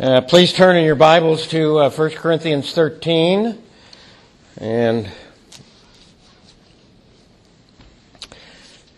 Uh, 0.00 0.20
please 0.20 0.52
turn 0.52 0.76
in 0.76 0.84
your 0.84 0.94
Bibles 0.94 1.48
to 1.48 1.78
uh, 1.78 1.90
1 1.90 2.10
Corinthians 2.10 2.72
13. 2.72 3.58
And 4.58 5.10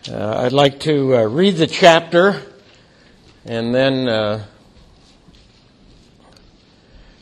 uh, 0.07 0.37
I'd 0.43 0.53
like 0.53 0.79
to 0.81 1.15
uh, 1.15 1.23
read 1.23 1.55
the 1.55 1.65
chapter 1.65 2.39
and 3.45 3.73
then 3.73 4.07
uh, 4.07 4.45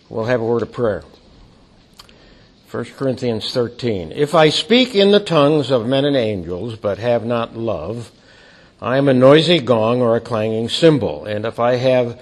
we'll 0.10 0.26
have 0.26 0.42
a 0.42 0.46
word 0.46 0.62
of 0.62 0.74
prayer. 0.74 1.06
1 2.72 2.84
Corinthians 2.98 3.54
13. 3.54 4.12
If 4.12 4.36
I 4.36 4.50
speak 4.50 4.94
in 4.94 5.12
the 5.12 5.22
tongues 5.22 5.72
of 5.72 5.88
men 5.88 6.04
and 6.04 6.18
angels, 6.18 6.76
but 6.76 6.98
have 6.98 7.24
not 7.24 7.56
love, 7.56 8.12
I 8.82 8.98
am 8.98 9.08
a 9.08 9.14
noisy 9.14 9.60
gong 9.60 10.02
or 10.02 10.18
a 10.18 10.22
clanging 10.22 10.68
cymbal. 10.68 11.24
And 11.24 11.46
if 11.46 11.62
I 11.62 11.76
have 11.76 12.22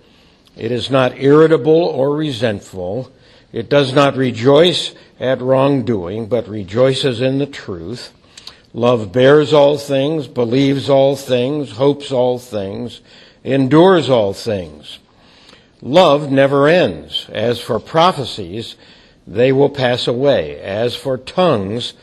It 0.55 0.71
is 0.71 0.89
not 0.89 1.17
irritable 1.19 1.71
or 1.71 2.15
resentful. 2.15 3.11
It 3.53 3.69
does 3.69 3.93
not 3.93 4.15
rejoice 4.15 4.93
at 5.19 5.41
wrongdoing, 5.41 6.27
but 6.27 6.47
rejoices 6.47 7.21
in 7.21 7.37
the 7.37 7.45
truth. 7.45 8.11
Love 8.73 9.11
bears 9.11 9.53
all 9.53 9.77
things, 9.77 10.27
believes 10.27 10.89
all 10.89 11.15
things, 11.15 11.71
hopes 11.71 12.11
all 12.11 12.39
things, 12.39 13.01
endures 13.43 14.09
all 14.09 14.33
things. 14.33 14.99
Love 15.81 16.31
never 16.31 16.67
ends. 16.67 17.27
As 17.29 17.59
for 17.59 17.79
prophecies, 17.79 18.75
they 19.27 19.51
will 19.51 19.69
pass 19.69 20.07
away. 20.07 20.59
As 20.59 20.95
for 20.95 21.17
tongues, 21.17 21.93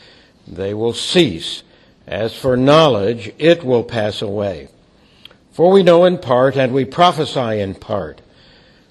they 0.46 0.74
will 0.74 0.92
cease. 0.92 1.62
As 2.06 2.34
for 2.34 2.56
knowledge, 2.56 3.32
it 3.38 3.62
will 3.62 3.84
pass 3.84 4.20
away. 4.20 4.68
For 5.52 5.70
we 5.70 5.82
know 5.82 6.04
in 6.04 6.18
part 6.18 6.56
and 6.56 6.72
we 6.72 6.84
prophesy 6.84 7.60
in 7.60 7.74
part. 7.74 8.20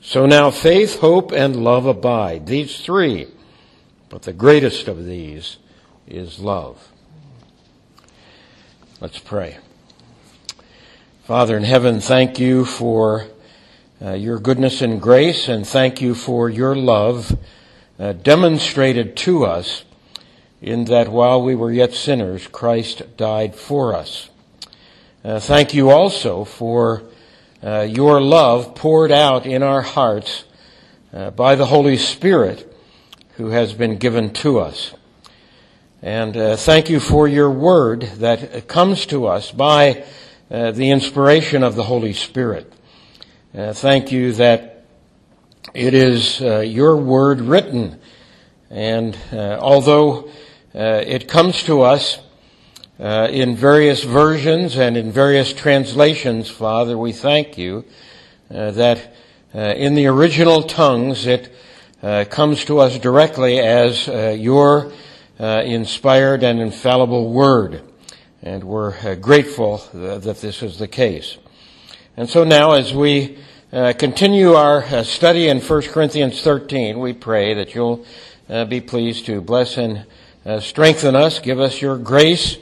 So 0.00 0.26
now 0.26 0.50
faith, 0.50 1.00
hope, 1.00 1.32
and 1.32 1.56
love 1.56 1.86
abide. 1.86 2.46
These 2.46 2.80
three. 2.80 3.28
But 4.08 4.22
the 4.22 4.32
greatest 4.32 4.88
of 4.88 5.04
these 5.04 5.58
is 6.06 6.38
love. 6.38 6.88
Let's 9.00 9.18
pray. 9.18 9.58
Father 11.24 11.56
in 11.56 11.64
heaven, 11.64 12.00
thank 12.00 12.38
you 12.38 12.64
for 12.64 13.26
uh, 14.00 14.14
your 14.14 14.38
goodness 14.38 14.80
and 14.80 15.00
grace, 15.02 15.48
and 15.48 15.66
thank 15.66 16.00
you 16.00 16.14
for 16.14 16.48
your 16.48 16.74
love 16.74 17.36
uh, 17.98 18.12
demonstrated 18.12 19.16
to 19.16 19.44
us 19.44 19.84
in 20.62 20.84
that 20.86 21.08
while 21.08 21.42
we 21.42 21.54
were 21.54 21.72
yet 21.72 21.92
sinners, 21.92 22.46
Christ 22.46 23.02
died 23.16 23.54
for 23.54 23.94
us. 23.94 24.30
Uh, 25.24 25.40
thank 25.40 25.74
you 25.74 25.90
also 25.90 26.44
for 26.44 27.02
uh, 27.62 27.80
your 27.80 28.20
love 28.20 28.74
poured 28.76 29.10
out 29.10 29.44
in 29.44 29.62
our 29.62 29.82
hearts 29.82 30.44
uh, 31.12 31.30
by 31.30 31.56
the 31.56 31.66
Holy 31.66 31.96
Spirit 31.96 32.72
who 33.32 33.48
has 33.48 33.72
been 33.72 33.96
given 33.96 34.32
to 34.32 34.60
us. 34.60 34.94
And 36.00 36.36
uh, 36.36 36.56
thank 36.56 36.88
you 36.88 37.00
for 37.00 37.26
your 37.26 37.50
word 37.50 38.02
that 38.18 38.68
comes 38.68 39.06
to 39.06 39.26
us 39.26 39.50
by 39.50 40.04
uh, 40.50 40.70
the 40.70 40.90
inspiration 40.90 41.64
of 41.64 41.74
the 41.74 41.82
Holy 41.82 42.12
Spirit. 42.12 42.72
Uh, 43.52 43.72
thank 43.72 44.12
you 44.12 44.32
that 44.34 44.84
it 45.74 45.94
is 45.94 46.40
uh, 46.40 46.60
your 46.60 46.96
word 46.96 47.40
written. 47.40 47.98
And 48.70 49.18
although 49.32 50.30
it 50.74 51.26
comes 51.26 51.62
to 51.64 51.82
us 51.82 52.18
uh, 53.00 53.28
in 53.30 53.54
various 53.54 54.02
versions 54.02 54.76
and 54.76 54.96
in 54.96 55.12
various 55.12 55.52
translations, 55.52 56.50
Father, 56.50 56.98
we 56.98 57.12
thank 57.12 57.56
you 57.56 57.84
uh, 58.52 58.72
that 58.72 59.14
uh, 59.54 59.58
in 59.58 59.94
the 59.94 60.06
original 60.06 60.62
tongues 60.62 61.26
it 61.26 61.54
uh, 62.02 62.24
comes 62.28 62.64
to 62.64 62.78
us 62.78 62.98
directly 62.98 63.60
as 63.60 64.08
uh, 64.08 64.34
your 64.36 64.92
uh, 65.38 65.62
inspired 65.64 66.42
and 66.42 66.60
infallible 66.60 67.32
word. 67.32 67.82
And 68.42 68.64
we're 68.64 69.16
grateful 69.16 69.78
that 69.92 70.38
this 70.40 70.62
is 70.62 70.78
the 70.78 70.88
case. 70.88 71.38
And 72.16 72.28
so 72.28 72.44
now 72.44 72.72
as 72.72 72.94
we 72.94 73.38
continue 73.70 74.52
our 74.52 75.04
study 75.04 75.48
in 75.48 75.60
1 75.60 75.82
Corinthians 75.82 76.40
13, 76.40 77.00
we 77.00 77.12
pray 77.12 77.54
that 77.54 77.74
you'll 77.74 78.06
be 78.68 78.80
pleased 78.80 79.26
to 79.26 79.40
bless 79.40 79.76
and 79.76 80.06
strengthen 80.60 81.16
us, 81.16 81.40
give 81.40 81.58
us 81.58 81.82
your 81.82 81.98
grace, 81.98 82.58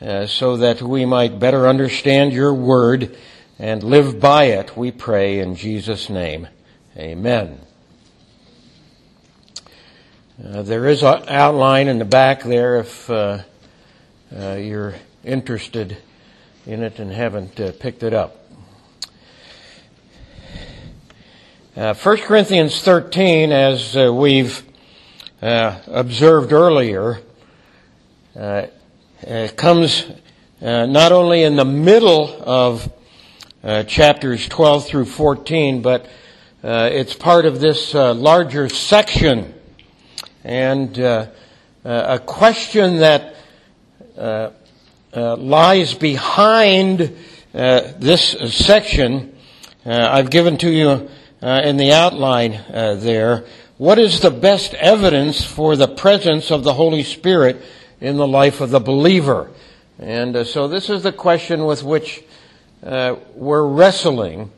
uh, 0.00 0.26
so 0.26 0.56
that 0.58 0.82
we 0.82 1.04
might 1.04 1.38
better 1.38 1.66
understand 1.66 2.32
your 2.32 2.52
word 2.52 3.16
and 3.58 3.82
live 3.82 4.20
by 4.20 4.44
it, 4.44 4.76
we 4.76 4.90
pray 4.90 5.38
in 5.38 5.54
Jesus' 5.54 6.10
name. 6.10 6.48
Amen. 6.96 7.60
Uh, 10.44 10.60
there 10.60 10.86
is 10.86 11.02
an 11.02 11.22
outline 11.28 11.88
in 11.88 11.98
the 11.98 12.04
back 12.04 12.42
there 12.42 12.80
if 12.80 13.08
uh, 13.08 13.38
uh 14.36 14.52
you're 14.52 14.94
interested 15.24 15.96
in 16.66 16.82
it 16.82 16.98
and 16.98 17.10
haven't 17.10 17.58
uh, 17.58 17.72
picked 17.80 18.02
it 18.02 18.12
up. 18.12 18.36
Uh, 21.74 21.94
1 21.94 22.16
Corinthians 22.18 22.82
13, 22.82 23.50
as 23.52 23.96
we've 23.96 24.62
observed 25.40 26.52
earlier, 26.52 27.20
uh, 28.38 28.66
comes 29.56 30.04
uh, 30.60 30.86
not 30.86 31.12
only 31.12 31.42
in 31.42 31.56
the 31.56 31.64
middle 31.64 32.42
of 32.42 32.90
uh, 33.62 33.82
chapters 33.84 34.48
12 34.48 34.86
through 34.86 35.04
14, 35.04 35.82
but 35.82 36.06
uh, 36.64 36.88
it's 36.92 37.14
part 37.14 37.44
of 37.46 37.60
this 37.60 37.94
uh, 37.94 38.14
larger 38.14 38.68
section. 38.68 39.54
And 40.44 40.98
uh, 40.98 41.26
a 41.84 42.18
question 42.18 42.98
that 42.98 43.36
lies 45.12 45.94
behind 45.94 47.16
this 47.52 48.30
section, 48.54 49.36
I've 49.84 50.30
given 50.30 50.56
to 50.58 50.70
you 50.70 51.08
in 51.42 51.76
the 51.76 51.92
outline 51.92 52.52
there. 52.70 53.44
What 53.78 53.98
is 53.98 54.20
the 54.20 54.30
best 54.30 54.74
evidence 54.74 55.44
for 55.44 55.76
the 55.76 55.88
presence 55.88 56.50
of 56.50 56.64
the 56.64 56.72
Holy 56.72 57.02
Spirit 57.02 57.62
in 58.00 58.16
the 58.16 58.26
life 58.26 58.60
of 58.60 58.70
the 58.70 58.80
believer. 58.80 59.50
And 59.98 60.36
uh, 60.36 60.44
so 60.44 60.68
this 60.68 60.90
is 60.90 61.02
the 61.02 61.12
question 61.12 61.64
with 61.64 61.82
which 61.82 62.22
uh, 62.82 63.16
we're 63.34 63.66
wrestling. 63.66 64.50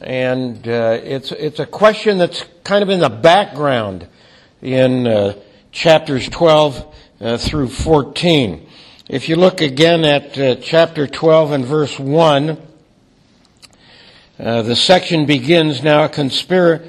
And 0.00 0.66
uh, 0.66 0.98
it's, 1.02 1.30
it's 1.32 1.60
a 1.60 1.66
question 1.66 2.18
that's 2.18 2.44
kind 2.64 2.82
of 2.82 2.88
in 2.88 2.98
the 3.00 3.10
background 3.10 4.08
in 4.60 5.06
uh, 5.06 5.34
chapters 5.70 6.28
12 6.28 6.94
uh, 7.20 7.36
through 7.38 7.68
14. 7.68 8.68
If 9.08 9.28
you 9.28 9.36
look 9.36 9.60
again 9.60 10.04
at 10.04 10.36
uh, 10.36 10.56
chapter 10.56 11.06
12 11.06 11.52
and 11.52 11.64
verse 11.64 11.98
1, 11.98 12.58
the 14.38 14.74
section 14.74 15.24
begins 15.24 15.84
now 15.84 16.08
concerning 16.08 16.80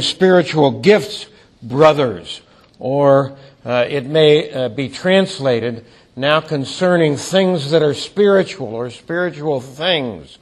spiritual 0.00 0.80
gifts, 0.80 1.26
brothers, 1.62 2.40
or 2.80 3.36
uh, 3.64 3.86
it 3.88 4.04
may 4.04 4.50
uh, 4.50 4.68
be 4.68 4.88
translated 4.88 5.84
now 6.16 6.40
concerning 6.40 7.16
things 7.16 7.70
that 7.70 7.82
are 7.82 7.94
spiritual 7.94 8.74
or 8.74 8.90
spiritual 8.90 9.60
things. 9.60 10.38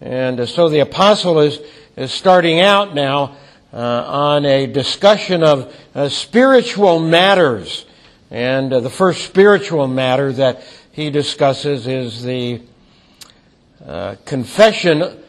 And 0.00 0.40
uh, 0.40 0.46
so 0.46 0.68
the 0.68 0.80
apostle 0.80 1.40
is, 1.40 1.58
is 1.96 2.12
starting 2.12 2.60
out 2.60 2.94
now 2.94 3.36
on 3.72 4.46
a 4.46 4.66
discussion 4.66 5.42
of 5.42 5.74
spiritual 6.08 7.00
matters. 7.00 7.84
And 8.30 8.72
the 8.72 8.88
first 8.88 9.26
spiritual 9.26 9.86
matter 9.86 10.32
that 10.32 10.62
he 10.92 11.10
discusses 11.10 11.86
is 11.86 12.22
the 12.22 12.62
confession 14.24 15.22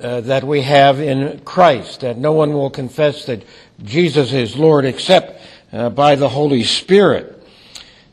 uh, 0.00 0.20
that 0.20 0.44
we 0.44 0.62
have 0.62 1.00
in 1.00 1.40
Christ, 1.40 2.00
that 2.00 2.16
no 2.16 2.32
one 2.32 2.52
will 2.52 2.70
confess 2.70 3.26
that 3.26 3.42
Jesus 3.82 4.32
is 4.32 4.56
Lord 4.56 4.84
except 4.84 5.40
uh, 5.72 5.90
by 5.90 6.14
the 6.14 6.28
Holy 6.28 6.62
Spirit. 6.64 7.42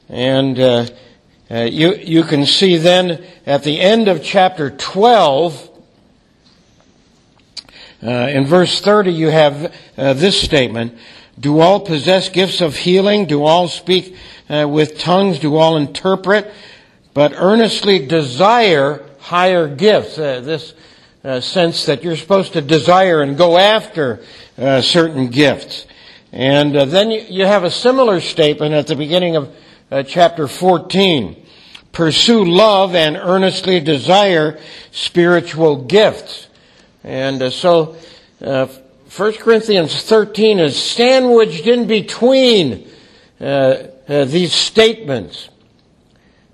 And 0.10 0.60
uh, 0.60 0.86
uh 1.50 1.64
you, 1.64 1.96
you 1.96 2.24
can 2.24 2.46
see 2.46 2.78
then 2.78 3.24
at 3.46 3.64
the 3.64 3.80
end 3.80 4.08
of 4.08 4.24
chapter 4.24 4.70
12, 4.70 5.70
uh, 8.04 8.10
in 8.10 8.46
verse 8.46 8.82
30, 8.82 9.12
you 9.12 9.30
have 9.30 9.74
this 9.96 10.40
statement 10.40 10.98
Do 11.40 11.60
all 11.60 11.80
possess 11.80 12.30
gifts 12.30 12.62
of 12.62 12.76
healing? 12.76 13.26
Do 13.26 13.44
all 13.44 13.68
speak 13.68 14.16
with 14.50 15.00
tongues? 15.00 15.40
Do 15.40 15.56
all 15.56 15.78
interpret? 15.78 16.54
But 17.14 17.34
earnestly 17.36 18.06
desire 18.06 19.04
higher 19.20 19.68
gifts. 19.68 20.18
this 20.18 20.74
uh, 21.26 21.40
sense 21.40 21.88
that 21.88 22.04
you're 22.04 22.16
supposed 22.16 22.54
to 22.54 22.62
desire 22.62 23.24
and 23.24 23.36
go 23.36 23.58
after 23.58 24.24
uh, 24.60 24.80
certain 24.82 25.30
gifts. 25.30 25.88
And 26.36 26.76
uh, 26.76 26.84
then 26.84 27.12
you, 27.12 27.46
have 27.46 27.64
a 27.64 27.72
similar 27.72 28.20
statement 28.20 28.74
at 28.74 28.88
the 28.88 28.96
beginning 28.98 29.38
of 29.38 29.56
uh, 29.90 30.04
chapter 30.04 30.50
14. 30.50 31.42
Pursue 31.94 32.44
love 32.44 32.94
and 32.94 33.16
earnestly 33.16 33.80
desire 33.80 34.60
spiritual 34.92 35.86
gifts. 35.86 36.50
And 37.06 37.42
uh, 37.42 37.50
so, 37.52 37.96
1 38.40 39.34
Corinthians 39.40 40.04
13 40.04 40.60
is 40.60 40.76
sandwiched 40.76 41.68
in 41.68 41.88
between 41.88 42.86
these 43.40 44.52
statements. 44.52 45.48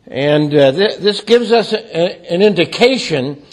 And 0.06 0.51
th- 0.51 1.00
this 1.00 1.22
gives 1.22 1.51
us 1.51 1.74
a, 1.74 2.31
an 2.31 2.44
indication 2.44 3.44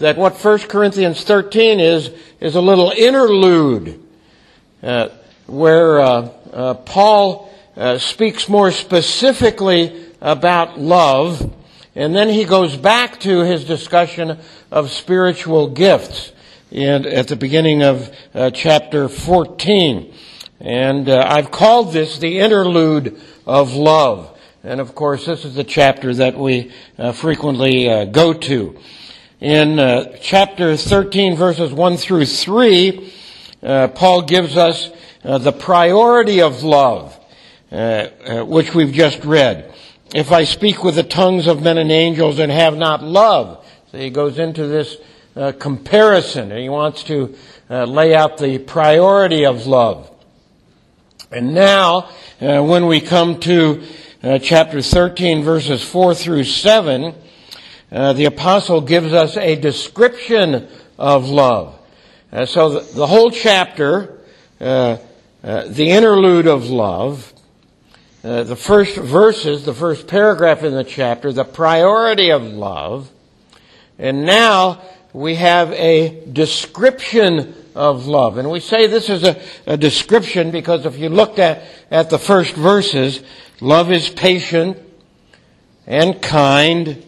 that 0.00 0.18
what 0.18 0.36
1 0.36 0.58
Corinthians 0.68 1.24
13 1.24 1.80
is, 1.80 2.10
is 2.40 2.56
a 2.56 2.60
little 2.60 2.90
interlude 2.90 4.04
uh, 4.82 5.08
where 5.48 6.00
uh, 6.00 6.30
uh, 6.52 6.74
Paul 6.74 7.52
uh, 7.76 7.98
speaks 7.98 8.48
more 8.48 8.70
specifically 8.70 10.06
about 10.20 10.78
love, 10.78 11.52
and 11.94 12.14
then 12.14 12.28
he 12.28 12.44
goes 12.44 12.76
back 12.76 13.18
to 13.20 13.40
his 13.40 13.64
discussion 13.64 14.38
of 14.70 14.90
spiritual 14.90 15.68
gifts 15.68 16.32
in, 16.70 17.04
at 17.06 17.28
the 17.28 17.36
beginning 17.36 17.82
of 17.82 18.14
uh, 18.34 18.50
chapter 18.50 19.08
14. 19.08 20.14
And 20.60 21.08
uh, 21.08 21.24
I've 21.26 21.50
called 21.50 21.92
this 21.92 22.18
the 22.18 22.38
interlude 22.38 23.20
of 23.46 23.74
love. 23.74 24.38
And 24.62 24.80
of 24.80 24.94
course, 24.94 25.26
this 25.26 25.44
is 25.44 25.54
the 25.54 25.64
chapter 25.64 26.14
that 26.14 26.36
we 26.36 26.72
frequently 27.14 28.06
go 28.06 28.32
to 28.32 28.78
in 29.40 29.78
uh, 29.78 30.16
chapter 30.20 30.76
13, 30.76 31.36
verses 31.36 31.72
1 31.72 31.96
through 31.96 32.26
3, 32.26 33.12
uh, 33.62 33.86
Paul 33.88 34.22
gives 34.22 34.56
us 34.56 34.90
uh, 35.24 35.38
the 35.38 35.52
priority 35.52 36.40
of 36.40 36.62
love, 36.62 37.18
uh, 37.70 37.74
uh, 37.74 38.44
which 38.44 38.74
we've 38.74 38.92
just 38.92 39.24
read. 39.24 39.72
If 40.14 40.32
I 40.32 40.44
speak 40.44 40.82
with 40.82 40.94
the 40.94 41.02
tongues 41.02 41.46
of 41.46 41.62
men 41.62 41.78
and 41.78 41.90
angels 41.90 42.38
and 42.38 42.50
have 42.50 42.76
not 42.76 43.02
love, 43.02 43.64
so 43.90 43.98
he 43.98 44.10
goes 44.10 44.38
into 44.38 44.66
this 44.66 44.96
uh, 45.36 45.52
comparison, 45.52 46.50
and 46.50 46.60
he 46.60 46.68
wants 46.68 47.04
to 47.04 47.36
lay 47.68 48.14
out 48.14 48.38
the 48.38 48.58
priority 48.58 49.44
of 49.44 49.66
love. 49.66 50.10
And 51.30 51.54
now, 51.54 52.08
when 52.40 52.86
we 52.86 53.02
come 53.02 53.38
to 53.40 53.82
chapter 54.40 54.80
13, 54.80 55.42
verses 55.42 55.84
4 55.84 56.14
through 56.14 56.44
7, 56.44 57.14
uh, 57.90 58.12
the 58.12 58.26
apostle 58.26 58.82
gives 58.82 59.12
us 59.14 59.36
a 59.38 59.56
description 59.56 60.68
of 60.98 61.28
love. 61.28 61.78
Uh, 62.30 62.44
so 62.44 62.68
the, 62.68 62.92
the, 62.94 63.06
whole 63.06 63.30
chapter, 63.30 64.18
uh, 64.60 64.98
uh 65.42 65.66
the 65.68 65.90
interlude 65.90 66.46
of 66.46 66.68
love, 66.68 67.32
uh, 68.24 68.42
the 68.44 68.56
first 68.56 68.96
verses, 68.96 69.64
the 69.64 69.74
first 69.74 70.06
paragraph 70.06 70.62
in 70.62 70.74
the 70.74 70.84
chapter, 70.84 71.32
the 71.32 71.44
priority 71.44 72.30
of 72.30 72.42
love, 72.42 73.10
and 73.98 74.24
now 74.24 74.80
we 75.12 75.36
have 75.36 75.72
a 75.72 76.24
description 76.32 77.54
of 77.74 78.06
love. 78.06 78.38
And 78.38 78.50
we 78.50 78.60
say 78.60 78.86
this 78.86 79.08
is 79.08 79.24
a, 79.24 79.40
a 79.66 79.76
description 79.76 80.50
because 80.50 80.84
if 80.84 80.98
you 80.98 81.08
looked 81.08 81.38
at, 81.38 81.62
at 81.90 82.10
the 82.10 82.18
first 82.18 82.54
verses, 82.54 83.22
love 83.60 83.90
is 83.90 84.08
patient 84.08 84.76
and 85.86 86.20
kind 86.20 87.04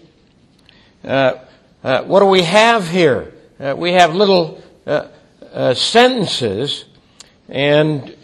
uh, 1.05 1.39
uh, 1.83 2.03
what 2.03 2.21
do 2.21 2.27
we 2.27 2.43
have 2.43 2.89
here? 2.89 3.33
Uh, 3.59 3.75
we 3.77 3.93
have 3.93 4.15
little 4.15 4.63
uh, 4.87 5.09
uh, 5.53 5.73
sentences 5.73 6.85
and 7.49 8.15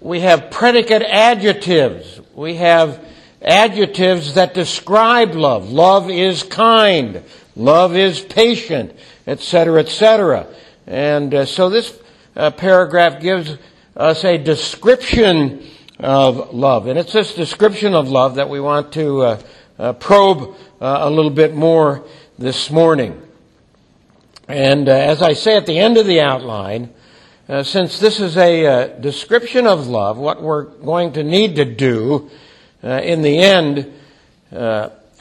we 0.00 0.20
have 0.20 0.50
predicate 0.50 1.02
adjectives. 1.02 2.20
We 2.34 2.56
have 2.56 3.04
adjectives 3.40 4.34
that 4.34 4.54
describe 4.54 5.34
love. 5.34 5.70
Love 5.70 6.10
is 6.10 6.42
kind. 6.42 7.22
Love 7.56 7.96
is 7.96 8.20
patient, 8.20 8.94
etc., 9.26 9.80
etc. 9.80 10.46
And 10.86 11.48
so 11.48 11.68
this 11.68 11.98
paragraph 12.34 13.20
gives 13.20 13.56
us 13.96 14.24
a 14.24 14.38
description 14.38 15.66
of 15.98 16.52
love. 16.52 16.86
And 16.86 16.98
it's 16.98 17.12
this 17.12 17.34
description 17.34 17.94
of 17.94 18.08
love 18.08 18.36
that 18.36 18.48
we 18.48 18.60
want 18.60 18.92
to 18.94 19.38
uh, 19.78 19.92
probe 19.94 20.54
uh, 20.80 20.98
a 21.00 21.10
little 21.10 21.30
bit 21.30 21.54
more 21.54 22.04
this 22.38 22.70
morning. 22.70 23.20
And 24.48 24.88
uh, 24.88 24.92
as 24.92 25.22
I 25.22 25.34
say 25.34 25.56
at 25.56 25.66
the 25.66 25.78
end 25.78 25.96
of 25.96 26.06
the 26.06 26.20
outline, 26.20 26.92
uh, 27.48 27.62
since 27.62 27.98
this 27.98 28.20
is 28.20 28.36
a 28.36 28.66
uh, 28.66 28.86
description 29.00 29.66
of 29.66 29.86
love, 29.86 30.16
what 30.16 30.42
we're 30.42 30.64
going 30.64 31.12
to 31.14 31.22
need 31.22 31.56
to 31.56 31.64
do 31.64 32.30
uh, 32.84 33.00
in 33.02 33.22
the 33.22 33.38
end, 33.38 33.92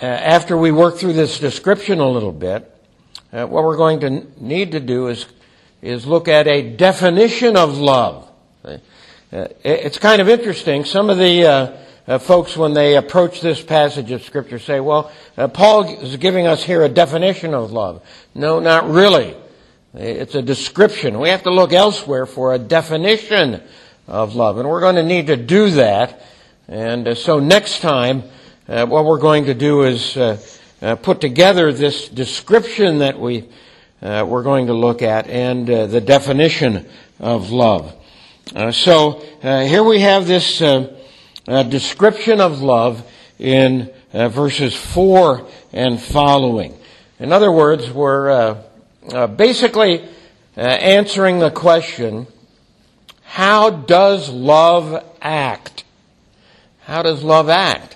after 0.01 0.57
we 0.57 0.71
work 0.71 0.97
through 0.97 1.13
this 1.13 1.39
description 1.39 1.99
a 1.99 2.07
little 2.07 2.31
bit, 2.31 2.69
what 3.31 3.51
we're 3.51 3.77
going 3.77 3.99
to 3.99 4.43
need 4.43 4.71
to 4.71 4.79
do 4.79 5.07
is 5.07 5.25
is 5.81 6.05
look 6.05 6.27
at 6.27 6.47
a 6.47 6.75
definition 6.75 7.57
of 7.57 7.77
love. 7.77 8.29
it's 9.31 9.97
kind 9.97 10.21
of 10.21 10.29
interesting. 10.29 10.85
Some 10.85 11.09
of 11.09 11.17
the 11.17 11.77
uh, 12.07 12.17
folks, 12.19 12.57
when 12.57 12.73
they 12.73 12.97
approach 12.97 13.41
this 13.41 13.61
passage 13.61 14.11
of 14.11 14.23
Scripture, 14.23 14.59
say, 14.59 14.79
well, 14.79 15.11
uh, 15.37 15.47
Paul 15.47 15.83
is 16.01 16.17
giving 16.17 16.47
us 16.47 16.63
here 16.63 16.83
a 16.83 16.89
definition 16.89 17.53
of 17.53 17.71
love. 17.71 18.03
No, 18.33 18.59
not 18.59 18.89
really. 18.89 19.35
It's 19.93 20.35
a 20.35 20.41
description. 20.41 21.19
We 21.19 21.29
have 21.29 21.43
to 21.43 21.51
look 21.51 21.73
elsewhere 21.73 22.25
for 22.25 22.53
a 22.53 22.57
definition 22.57 23.61
of 24.07 24.35
love. 24.35 24.57
And 24.57 24.69
we're 24.69 24.79
going 24.79 24.95
to 24.95 25.03
need 25.03 25.27
to 25.27 25.35
do 25.35 25.69
that. 25.71 26.21
And 26.69 27.09
uh, 27.09 27.15
so 27.15 27.39
next 27.39 27.81
time, 27.81 28.23
uh, 28.69 28.85
what 28.85 29.03
we're 29.03 29.19
going 29.19 29.45
to 29.45 29.53
do 29.53 29.83
is 29.83 30.15
uh, 30.15 30.37
uh, 30.81 30.95
put 30.95 31.19
together 31.19 31.73
this 31.73 32.07
description 32.07 32.99
that 32.99 33.19
we, 33.19 33.49
we're 34.01 34.43
going 34.43 34.67
to 34.67 34.73
look 34.73 35.01
at 35.01 35.27
and 35.27 35.67
the 35.67 35.99
definition 35.99 36.85
of 37.19 37.51
love. 37.51 37.93
so 38.71 39.21
here 39.41 39.83
we 39.83 39.99
have 39.99 40.25
this 40.25 40.61
uh, 40.61 41.63
description 41.63 42.39
of 42.39 42.61
love 42.61 43.05
in 43.39 43.91
uh, 44.13 44.29
verses 44.29 44.73
4 44.73 45.45
and 45.73 45.99
following. 46.01 46.77
In 47.19 47.33
other 47.33 47.51
words, 47.51 47.91
we're 47.91 48.63
uh, 49.09 49.15
uh 49.15 49.27
basically 49.27 50.03
uh, 50.57 50.61
answering 50.61 51.39
the 51.39 51.51
question 51.51 52.27
how 53.23 53.69
does 53.69 54.29
love 54.29 55.05
act? 55.21 55.85
How 56.81 57.01
does 57.01 57.23
love 57.23 57.47
act? 57.47 57.95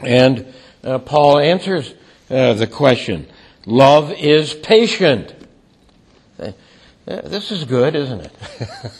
And 0.00 0.54
uh, 0.82 0.98
Paul 0.98 1.38
answers 1.38 1.94
the 2.28 2.68
question 2.70 3.26
love 3.66 4.12
is 4.12 4.54
patient. 4.54 5.34
This 7.04 7.52
is 7.52 7.64
good, 7.64 7.94
isn't 7.94 8.20
it? 8.20 8.32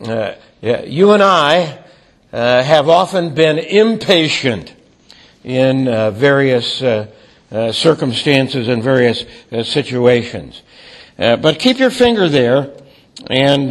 Uh, 0.00 0.34
yeah, 0.62 0.82
you 0.82 1.12
and 1.12 1.22
I 1.22 1.78
uh, 2.32 2.62
have 2.62 2.88
often 2.88 3.34
been 3.34 3.58
impatient 3.58 4.74
in 5.44 5.88
uh, 5.88 6.10
various 6.10 6.80
uh, 7.50 7.54
uh, 7.54 7.72
circumstances 7.72 8.68
and 8.68 8.82
various 8.82 9.24
uh, 9.52 9.62
situations. 9.62 10.62
but 11.16 11.58
keep 11.58 11.78
your 11.78 11.90
finger 11.90 12.28
there 12.28 12.70
and 13.28 13.70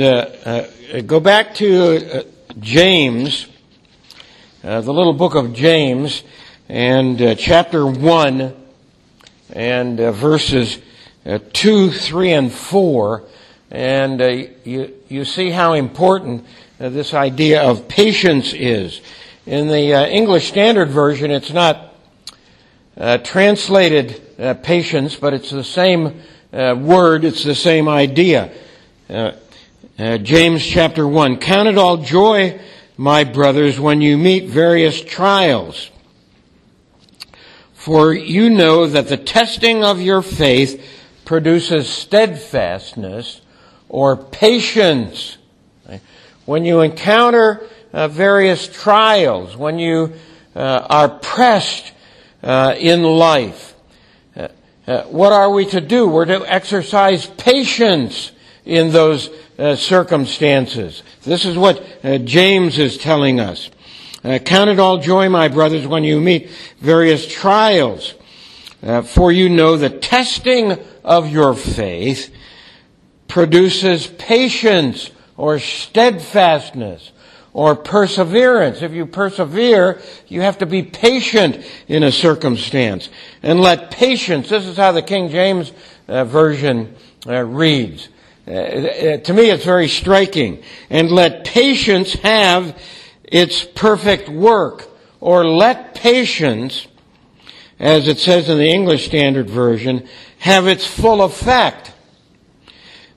go 1.08 1.20
back 1.20 1.56
to 1.56 2.26
James, 2.60 3.48
the 4.62 4.82
little 4.82 5.14
book 5.14 5.36
of 5.36 5.54
James, 5.54 6.24
and 6.68 7.38
chapter 7.38 7.86
1 7.86 8.56
and 9.52 9.98
verses 9.98 10.80
uh, 11.26 11.40
2, 11.54 11.92
3, 11.92 12.32
and 12.32 12.52
4. 12.52 13.24
And 13.72 14.22
uh, 14.22 14.28
you, 14.64 14.96
you 15.10 15.26
see 15.26 15.50
how 15.52 15.74
important 15.74 16.46
uh, 16.80 16.90
this 16.90 17.14
idea 17.14 17.62
of 17.62 17.88
patience 17.88 18.54
is. 18.54 19.02
In 19.46 19.68
the 19.68 19.94
uh, 19.94 20.06
English 20.06 20.48
Standard 20.48 20.90
Version, 20.90 21.30
it's 21.32 21.52
not 21.52 21.89
uh, 23.00 23.18
translated 23.20 24.22
uh, 24.38 24.54
patience, 24.56 25.16
but 25.16 25.34
it's 25.34 25.50
the 25.50 25.64
same 25.64 26.22
word, 26.52 27.24
it's 27.24 27.44
the 27.44 27.56
same 27.56 27.88
idea. 27.88 28.52
James 29.98 30.66
chapter 30.66 31.08
1. 31.08 31.38
Count 31.38 31.68
it 31.68 31.78
all 31.78 31.98
joy, 31.98 32.60
my 32.98 33.24
brothers, 33.24 33.80
when 33.80 34.02
you 34.02 34.18
meet 34.18 34.46
various 34.46 35.02
trials. 35.02 35.90
For 37.74 38.14
you 38.14 38.50
know 38.50 38.88
that 38.88 39.08
the 39.08 39.18
testing 39.18 39.84
of 39.86 40.02
your 40.02 40.22
faith 40.22 40.86
produces 41.24 41.88
steadfastness 41.88 43.40
or 43.88 44.18
patience. 44.18 45.38
When 46.46 46.66
you 46.66 46.82
encounter 46.82 47.62
uh, 47.94 48.08
various 48.08 48.68
trials, 48.68 49.56
when 49.56 49.80
you 49.80 50.14
uh, 50.56 50.88
are 50.90 51.10
pressed 51.10 51.94
uh, 52.42 52.76
in 52.78 53.04
life, 53.04 53.76
uh, 54.36 54.48
uh, 54.88 55.04
what 55.04 55.34
are 55.34 55.52
we 55.52 55.66
to 55.66 55.82
do? 55.82 56.08
We're 56.08 56.26
to 56.26 56.46
exercise 56.52 57.26
patience 57.26 58.32
in 58.66 58.92
those 58.92 59.30
uh, 59.58 59.76
circumstances. 59.76 61.04
This 61.24 61.46
is 61.46 61.58
what 61.58 61.84
James 62.26 62.80
is 62.80 62.98
telling 62.98 63.40
us. 63.40 63.70
count 64.24 64.70
it 64.70 64.80
all 64.80 64.98
joy, 65.00 65.30
my 65.30 65.48
brothers, 65.48 65.86
when 65.86 66.04
you 66.04 66.22
meet 66.22 66.50
various 66.80 67.28
trials, 67.28 68.14
for 69.06 69.32
you 69.32 69.50
know 69.50 69.76
the 69.76 69.90
testing 69.90 70.78
of 71.04 71.30
your 71.30 71.54
faith 71.56 72.34
produces 73.28 74.08
patience 74.08 75.12
or 75.36 75.60
steadfastness 75.60 77.12
or 77.54 77.76
perseverance. 77.76 78.82
If 78.82 78.92
you 78.92 79.06
persevere, 79.06 80.02
you 80.28 80.42
have 80.42 80.60
to 80.60 80.66
be 80.66 80.84
patient 80.84 81.66
in 81.88 82.04
a 82.04 82.12
circumstance. 82.12 83.10
And 83.42 83.60
let 83.60 83.92
patience, 83.92 84.50
this 84.50 84.66
is 84.66 84.78
how 84.78 84.92
the 84.92 85.02
King 85.02 85.30
James 85.30 85.72
uh, 86.08 86.26
Version 86.26 86.96
uh, 87.28 87.44
reads. 87.44 88.10
Uh, 88.48 88.52
uh 88.52 89.18
to 89.18 89.34
me, 89.34 89.50
it's 89.50 89.66
very 89.66 89.88
striking. 89.88 90.64
And 90.90 91.12
let 91.12 91.46
patience 91.46 92.14
have 92.14 92.80
its 93.24 93.64
perfect 93.64 94.30
work, 94.30 94.88
or 95.20 95.46
let 95.46 95.94
patience, 95.96 96.88
as 97.78 98.08
it 98.08 98.18
says 98.18 98.50
in 98.50 98.58
the 98.58 98.70
English 98.70 99.06
Standard 99.06 99.50
Version, 99.50 100.08
have 100.40 100.68
its 100.68 100.86
full 100.86 101.22
effect 101.22 101.94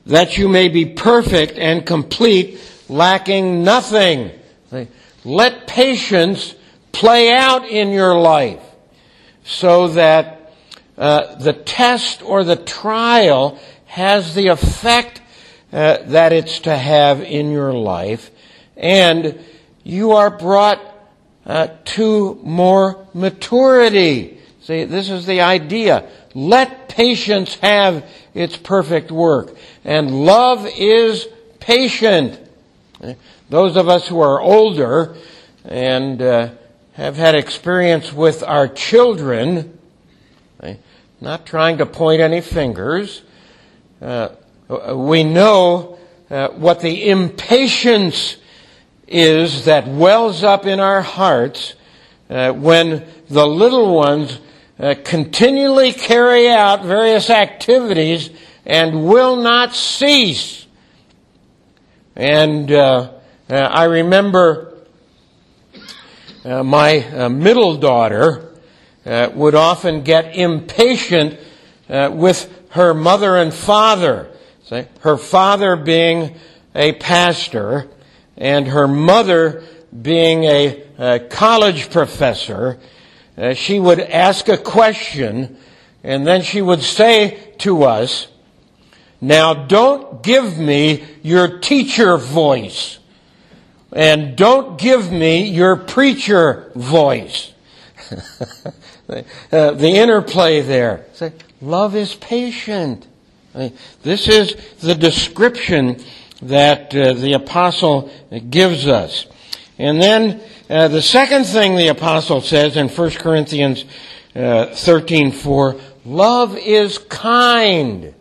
that 0.06 0.36
you 0.36 0.48
may 0.48 0.68
be 0.68 0.84
perfect 0.84 1.58
and 1.58 1.86
complete, 1.86 2.58
lacking 2.92 3.64
nothing. 3.64 4.30
Let 5.24 5.66
patience 5.66 6.54
play 6.92 7.32
out 7.32 7.66
in 7.66 7.90
your 7.90 8.18
life 8.18 8.62
so 9.44 9.88
that 9.88 10.52
uh, 10.98 11.36
the 11.36 11.52
test 11.52 12.22
or 12.22 12.44
the 12.44 12.56
trial 12.56 13.58
has 13.86 14.34
the 14.34 14.48
effect 14.48 15.20
uh, 15.72 15.98
that 16.06 16.32
it's 16.32 16.60
to 16.60 16.76
have 16.76 17.22
in 17.22 17.50
your 17.50 17.72
life, 17.72 18.30
and 18.76 19.42
you 19.82 20.12
are 20.12 20.30
brought 20.30 20.80
uh, 21.46 21.68
to 21.84 22.38
more 22.42 23.06
maturity. 23.14 24.38
See, 24.62 24.84
this 24.84 25.10
is 25.10 25.26
the 25.26 25.40
idea. 25.40 26.08
Let 26.34 26.88
patience 26.88 27.56
have 27.56 28.08
its 28.34 28.56
perfect 28.56 29.10
work. 29.10 29.56
And 29.84 30.24
love 30.24 30.66
is 30.66 31.26
patient. 31.58 32.38
Those 33.48 33.76
of 33.76 33.88
us 33.88 34.06
who 34.06 34.20
are 34.20 34.40
older 34.40 35.16
and 35.64 36.22
uh, 36.22 36.50
have 36.92 37.16
had 37.16 37.34
experience 37.34 38.12
with 38.12 38.42
our 38.42 38.68
children, 38.68 39.78
not 41.20 41.46
trying 41.46 41.78
to 41.78 41.86
point 41.86 42.20
any 42.20 42.40
fingers, 42.40 43.22
uh, 44.00 44.28
we 44.94 45.24
know 45.24 45.98
uh, 46.30 46.48
what 46.50 46.80
the 46.80 47.08
impatience 47.08 48.36
is 49.08 49.64
that 49.64 49.86
wells 49.86 50.42
up 50.44 50.64
in 50.64 50.80
our 50.80 51.02
hearts 51.02 51.74
uh, 52.30 52.52
when 52.52 53.04
the 53.28 53.46
little 53.46 53.94
ones 53.94 54.40
uh, 54.78 54.94
continually 55.04 55.92
carry 55.92 56.48
out 56.48 56.84
various 56.84 57.30
activities 57.30 58.30
and 58.64 59.06
will 59.06 59.36
not 59.36 59.74
cease. 59.74 60.61
And 62.14 62.70
uh, 62.70 63.12
uh, 63.48 63.54
I 63.54 63.84
remember 63.84 64.74
uh, 66.44 66.62
my 66.62 66.98
uh, 66.98 67.28
middle 67.28 67.76
daughter 67.76 68.54
uh, 69.06 69.30
would 69.34 69.54
often 69.54 70.02
get 70.02 70.36
impatient 70.36 71.38
with 71.88 72.50
her 72.70 72.94
mother 72.94 73.36
and 73.36 73.52
father. 73.52 74.30
Her 75.00 75.18
father 75.18 75.76
being 75.76 76.36
a 76.74 76.92
pastor 76.92 77.88
and 78.36 78.66
her 78.68 78.88
mother 78.88 79.62
being 80.00 80.44
a, 80.44 80.82
a 80.98 81.20
college 81.20 81.90
professor 81.90 82.78
uh, 83.36 83.54
she 83.54 83.80
would 83.80 83.98
ask 83.98 84.48
a 84.48 84.58
question 84.58 85.56
and 86.04 86.26
then 86.26 86.42
she 86.42 86.60
would 86.60 86.82
say 86.82 87.54
to 87.58 87.84
us, 87.84 88.26
now 89.22 89.54
don't 89.54 90.22
give 90.22 90.58
me 90.58 91.02
your 91.22 91.60
teacher 91.60 92.18
voice 92.18 92.98
and 93.92 94.36
don't 94.36 94.78
give 94.78 95.12
me 95.12 95.48
your 95.48 95.76
preacher 95.76 96.70
voice. 96.74 97.52
uh, 99.08 99.22
the 99.50 99.90
interplay 99.96 100.60
there. 100.60 101.06
Say, 101.12 101.32
love 101.60 101.94
is 101.94 102.14
patient. 102.14 103.06
This 104.02 104.28
is 104.28 104.56
the 104.80 104.94
description 104.94 106.02
that 106.40 106.94
uh, 106.94 107.12
the 107.12 107.34
apostle 107.34 108.10
gives 108.50 108.88
us. 108.88 109.26
And 109.78 110.00
then 110.00 110.40
uh, 110.70 110.88
the 110.88 111.02
second 111.02 111.44
thing 111.44 111.76
the 111.76 111.88
apostle 111.88 112.40
says 112.40 112.76
in 112.76 112.88
1 112.88 113.10
Corinthians 113.12 113.84
uh, 114.34 114.72
13:4, 114.72 115.80
love 116.06 116.56
is 116.56 116.96
kind. 116.98 118.14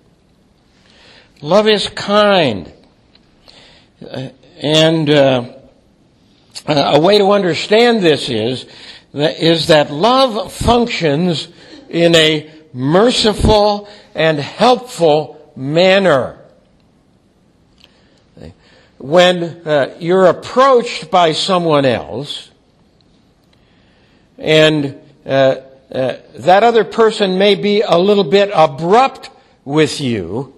Love 1.42 1.68
is 1.68 1.88
kind. 1.90 2.72
And 4.62 5.10
uh, 5.10 5.54
a 6.68 7.00
way 7.00 7.18
to 7.18 7.32
understand 7.32 8.02
this 8.02 8.30
is 8.30 8.66
that, 9.14 9.40
is 9.40 9.68
that 9.68 9.92
love 9.92 10.54
functions 10.54 11.48
in 11.90 12.16
a 12.16 12.50
merciful 12.74 13.90
and 14.16 14.40
helpful 14.40 15.52
manner 15.56 16.38
when 18.98 19.44
uh, 19.44 19.96
you're 20.00 20.28
approached 20.28 21.10
by 21.10 21.32
someone 21.32 21.86
else 21.86 22.52
and 24.38 25.00
uh, 25.26 25.56
uh, 25.92 26.18
that 26.36 26.64
other 26.64 26.84
person 26.84 27.38
may 27.38 27.56
be 27.56 27.82
a 27.82 27.98
little 27.98 28.24
bit 28.24 28.50
abrupt 28.54 29.30
with 29.66 30.00
you, 30.00 30.54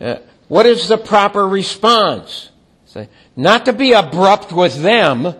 uh, 0.00 0.16
what 0.48 0.66
is 0.66 0.88
the 0.88 0.98
proper 0.98 1.46
response? 1.46 2.50
Say, 2.86 3.08
not 3.34 3.64
to 3.66 3.72
be 3.72 3.92
abrupt 3.92 4.52
with 4.52 4.80
them, 4.82 5.34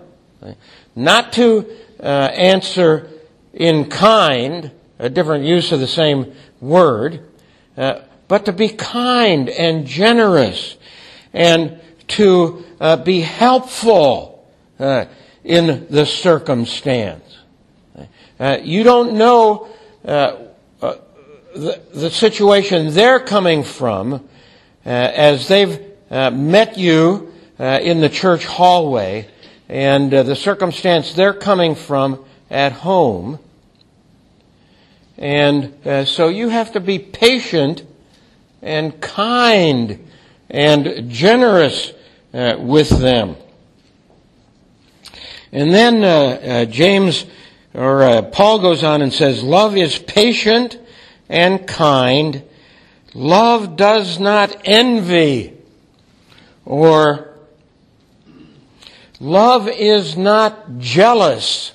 not 0.95 1.33
to 1.35 1.67
uh, 2.01 2.03
answer 2.03 3.09
in 3.53 3.89
kind, 3.89 4.71
a 4.99 5.09
different 5.09 5.45
use 5.45 5.73
of 5.73 5.81
the 5.81 5.87
same 5.87 6.35
word, 6.61 7.27
uh, 7.77 8.01
but 8.29 8.45
to 8.47 8.53
be 8.53 8.69
kind 8.69 9.49
and 9.49 9.87
generous 9.87 10.77
and 11.33 11.81
to 12.09 12.65
uh, 12.81 12.97
be 12.97 13.21
helpful 13.21 14.47
uh, 14.79 15.05
in 15.45 15.87
the 15.91 16.05
circumstance. 16.07 17.39
Uh, 18.39 18.59
you 18.63 18.83
don't 18.83 19.15
know 19.15 19.69
uh, 20.05 20.37
uh, 20.83 20.97
the, 21.55 21.81
the, 21.95 22.11
situation 22.11 22.93
they're 22.93 23.21
coming 23.21 23.63
from 23.63 24.13
uh, 24.15 24.19
as 24.87 25.49
they've 25.49 25.79
met 26.11 26.79
you 26.79 27.33
in 27.59 28.01
the 28.01 28.09
church 28.09 28.47
hallway 28.47 29.29
and 29.69 30.11
the 30.13 30.37
circumstance 30.37 31.13
they're 31.13 31.35
coming 31.35 31.75
from 31.75 32.25
at 32.51 32.73
home. 32.73 33.39
And 35.19 35.75
so 36.09 36.29
you 36.29 36.49
have 36.49 36.73
to 36.73 36.81
be 36.81 36.99
patient 36.99 37.83
and 38.63 39.01
kind 39.01 40.07
and 40.51 41.11
generous 41.11 41.93
uh, 42.33 42.57
with 42.59 42.89
them. 42.89 43.37
And 45.53 45.73
then 45.73 46.05
uh, 46.05 46.09
uh, 46.09 46.65
James 46.67 47.25
or 47.73 48.03
uh, 48.03 48.23
Paul 48.23 48.59
goes 48.61 48.83
on 48.85 49.03
and 49.03 49.13
says, 49.13 49.43
"Love 49.43 49.77
is 49.77 49.99
patient 49.99 50.79
and 51.29 51.67
kind. 51.67 52.43
Love 53.17 53.77
does 53.77 54.21
not 54.21 54.55
envy 54.67 55.57
or 56.67 57.35
love 59.19 59.69
is 59.69 60.19
not 60.19 60.77
jealous. 60.77 61.73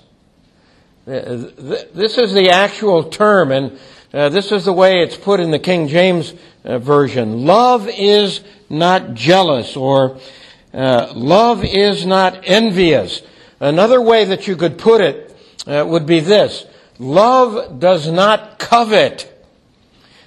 This 1.05 2.19
is 2.19 2.33
the 2.33 2.51
actual 2.51 3.05
term, 3.05 3.51
and 3.51 3.79
uh, 4.13 4.29
this 4.29 4.51
is 4.51 4.65
the 4.65 4.71
way 4.71 5.01
it's 5.01 5.17
put 5.17 5.39
in 5.39 5.49
the 5.49 5.57
King 5.57 5.87
James 5.87 6.35
uh, 6.63 6.77
Version. 6.77 7.43
Love 7.43 7.89
is 7.89 8.41
not 8.69 9.15
jealous, 9.15 9.75
or 9.75 10.19
uh, 10.75 11.11
love 11.15 11.63
is 11.63 12.05
not 12.05 12.41
envious. 12.43 13.23
Another 13.59 13.99
way 13.99 14.25
that 14.25 14.47
you 14.47 14.55
could 14.55 14.77
put 14.77 15.01
it 15.01 15.35
uh, 15.65 15.83
would 15.87 16.05
be 16.05 16.19
this 16.19 16.67
love 16.99 17.79
does 17.79 18.11
not 18.11 18.59
covet. 18.59 19.30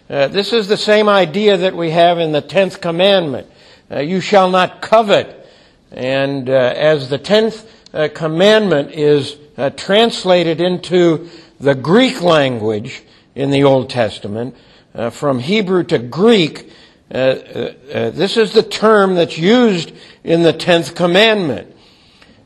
Uh, 0.08 0.28
this 0.28 0.52
is 0.52 0.68
the 0.68 0.76
same 0.76 1.08
idea 1.08 1.56
that 1.56 1.74
we 1.74 1.90
have 1.90 2.18
in 2.18 2.32
the 2.32 2.42
tenth 2.42 2.80
commandment. 2.80 3.46
Uh, 3.90 4.00
you 4.00 4.20
shall 4.20 4.50
not 4.50 4.82
covet. 4.82 5.46
And 5.90 6.48
as 6.48 7.08
the 7.08 7.18
tenth 7.18 7.70
commandment 8.14 8.90
is 8.90 9.36
translated 9.76 10.60
into 10.60 11.28
the 11.60 11.76
Greek 11.76 12.20
language, 12.20 13.04
in 13.34 13.50
the 13.50 13.64
Old 13.64 13.90
Testament. 13.90 14.56
Uh, 14.94 15.10
from 15.10 15.40
Hebrew 15.40 15.82
to 15.84 15.98
Greek, 15.98 16.70
uh, 17.12 17.16
uh, 17.16 17.72
uh 17.92 18.10
this 18.10 18.36
is 18.36 18.52
the 18.52 18.62
term 18.62 19.16
that's 19.16 19.38
used 19.38 19.92
in 20.22 20.42
the 20.42 20.52
tenth 20.52 20.94
commandment. 20.94 21.74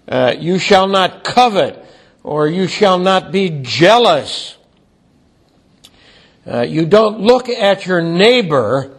Uh, 0.07 0.35
you 0.39 0.59
shall 0.59 0.89
not 0.89 1.25
covet, 1.25 1.85
or 2.23 2.49
you 2.49 2.67
shall 2.67 2.99
not 2.99 3.31
be 3.31 3.61
jealous. 3.63 4.57
Uh, 6.49 6.63
you 6.63 6.87
don't 6.87 7.21
look 7.21 7.49
at 7.49 7.85
your 7.85 8.01
neighbor 8.01 8.97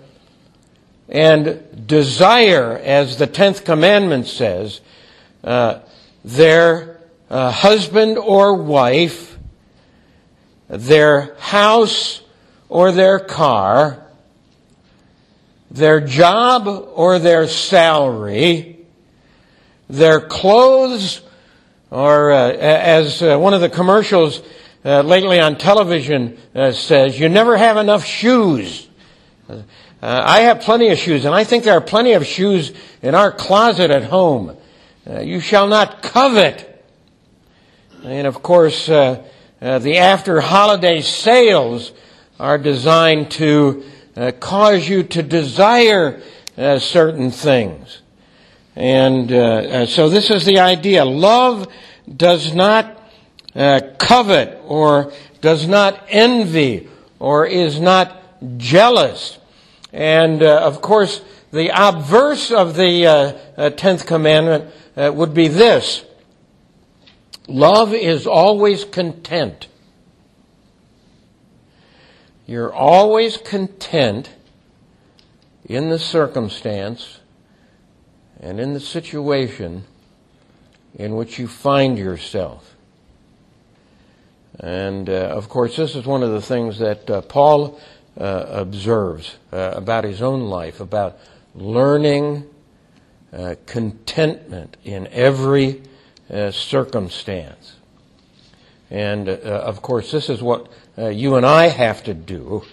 and 1.07 1.87
desire, 1.87 2.77
as 2.77 3.17
the 3.17 3.25
tenth 3.25 3.65
commandment 3.65 4.27
says, 4.27 4.81
their 6.23 6.99
husband 7.29 8.17
or 8.17 8.53
wife 8.53 9.29
their 10.69 11.35
house 11.39 12.21
or 12.69 12.91
their 12.91 13.19
car, 13.19 14.05
their 15.71 15.99
job 15.99 16.67
or 16.67 17.19
their 17.19 17.47
salary, 17.47 18.77
their 19.89 20.21
clothes, 20.21 21.21
or 21.89 22.31
uh, 22.31 22.51
as 22.51 23.21
uh, 23.23 23.37
one 23.37 23.55
of 23.55 23.61
the 23.61 23.69
commercials 23.69 24.41
uh, 24.85 25.01
lately 25.01 25.39
on 25.39 25.57
television 25.57 26.37
uh, 26.55 26.71
says, 26.71 27.19
you 27.19 27.29
never 27.29 27.57
have 27.57 27.77
enough 27.77 28.05
shoes. 28.05 28.87
Uh, 29.49 29.61
I 30.01 30.41
have 30.41 30.61
plenty 30.61 30.89
of 30.89 30.97
shoes, 30.97 31.25
and 31.25 31.35
I 31.35 31.43
think 31.43 31.63
there 31.63 31.75
are 31.75 31.81
plenty 31.81 32.13
of 32.13 32.25
shoes 32.25 32.71
in 33.01 33.15
our 33.15 33.31
closet 33.31 33.91
at 33.91 34.03
home. 34.03 34.55
Uh, 35.09 35.19
you 35.19 35.39
shall 35.39 35.67
not 35.67 36.01
covet. 36.01 36.65
And 38.03 38.25
of 38.27 38.41
course, 38.41 38.87
uh, 38.87 39.23
the 39.59 39.97
after 39.97 40.39
holiday 40.39 41.01
sales 41.01 41.91
are 42.39 42.57
designed 42.57 43.31
to 43.31 43.83
uh, 44.15 44.31
cause 44.39 44.87
you 44.87 45.03
to 45.03 45.23
desire 45.23 46.21
uh, 46.57 46.79
certain 46.79 47.31
things. 47.31 48.01
And 48.75 49.31
uh, 49.31 49.37
uh, 49.37 49.85
so 49.85 50.09
this 50.09 50.29
is 50.29 50.45
the 50.45 50.59
idea. 50.59 51.05
Love 51.05 51.67
does 52.15 52.53
not 52.53 52.98
Uh, 53.59 53.81
covet 53.97 54.57
or 54.65 55.11
does 55.41 55.67
not 55.67 56.01
envy 56.07 56.87
or 57.19 57.45
is 57.45 57.77
not 57.77 58.15
jealous. 58.55 59.37
And 59.91 60.41
uh, 60.41 60.61
of 60.61 60.81
course, 60.81 61.21
the 61.51 61.69
obverse 61.73 62.51
of 62.51 62.77
the 62.77 63.05
uh, 63.57 63.69
tenth 63.71 64.05
commandment 64.05 64.73
would 64.95 65.33
be 65.33 65.49
this 65.49 66.05
Love 67.49 67.93
is 67.93 68.25
always 68.25 68.85
content. 68.85 69.67
You're 72.45 72.73
always 72.73 73.35
content 73.37 74.29
in 75.65 75.89
the 75.89 75.99
circumstance 75.99 77.19
and 78.39 78.59
in 78.59 78.73
the 78.73 78.79
situation 78.79 79.83
in 80.95 81.15
which 81.15 81.37
you 81.37 81.47
find 81.47 81.97
yourself. 81.97 82.75
And 84.59 85.09
uh, 85.09 85.13
of 85.13 85.49
course, 85.49 85.77
this 85.77 85.95
is 85.95 86.05
one 86.05 86.23
of 86.23 86.31
the 86.31 86.41
things 86.41 86.79
that 86.79 87.09
uh, 87.09 87.21
Paul 87.21 87.79
uh, 88.19 88.45
observes 88.49 89.37
about 89.51 90.03
his 90.03 90.21
own 90.21 90.41
life, 90.41 90.79
about 90.79 91.17
learning 91.55 92.45
contentment 93.65 94.75
in 94.83 95.07
every 95.07 95.81
circumstance. 96.51 97.75
And 98.89 99.29
of 99.29 99.81
course, 99.81 100.11
this 100.11 100.29
is 100.29 100.41
what 100.41 100.69
you 100.97 101.35
and 101.35 101.45
I 101.45 101.67
have 101.67 102.03
to 102.03 102.13
do. 102.13 102.63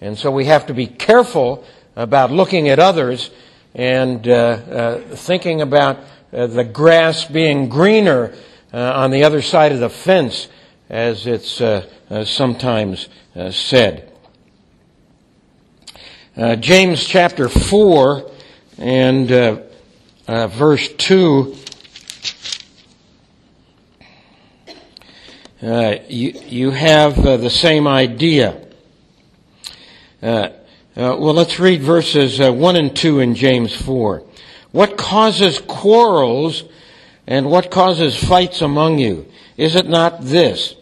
And 0.00 0.18
so 0.18 0.30
we 0.30 0.46
have 0.46 0.66
to 0.66 0.74
be 0.74 0.86
careful 0.86 1.64
about 1.96 2.30
looking 2.30 2.68
at 2.68 2.78
others 2.78 3.30
and 3.74 4.26
uh, 4.26 4.32
uh, 4.32 4.98
thinking 5.16 5.60
about 5.60 5.98
uh, 6.32 6.46
the 6.46 6.64
grass 6.64 7.24
being 7.24 7.68
greener 7.68 8.34
on 8.72 9.10
the 9.10 9.24
other 9.24 9.42
side 9.42 9.72
of 9.72 9.80
the 9.80 9.90
fence, 9.90 10.46
as 10.90 11.26
it's 11.26 11.62
sometimes 12.30 13.08
said. 13.50 14.12
James 16.58 17.04
chapter 17.04 17.48
4 17.48 18.30
and 18.78 19.28
verse 20.28 20.88
2 20.98 21.56
uh, 25.62 25.96
you, 26.08 26.30
you 26.46 26.70
have 26.70 27.18
uh, 27.18 27.36
the 27.36 27.50
same 27.50 27.86
idea. 27.86 28.58
Uh, 30.22 30.26
uh 30.26 30.50
well, 30.96 31.34
let's 31.34 31.60
read 31.60 31.82
verses 31.82 32.40
uh, 32.40 32.50
1 32.50 32.76
and 32.76 32.96
2 32.96 33.20
in 33.20 33.34
James 33.34 33.74
4. 33.74 34.22
What 34.72 34.96
causes 34.96 35.58
quarrels 35.58 36.64
and 37.26 37.50
what 37.50 37.70
causes 37.70 38.16
fights 38.16 38.62
among 38.62 38.98
you? 38.98 39.26
Is 39.58 39.76
it 39.76 39.86
not 39.86 40.22
this, 40.22 40.76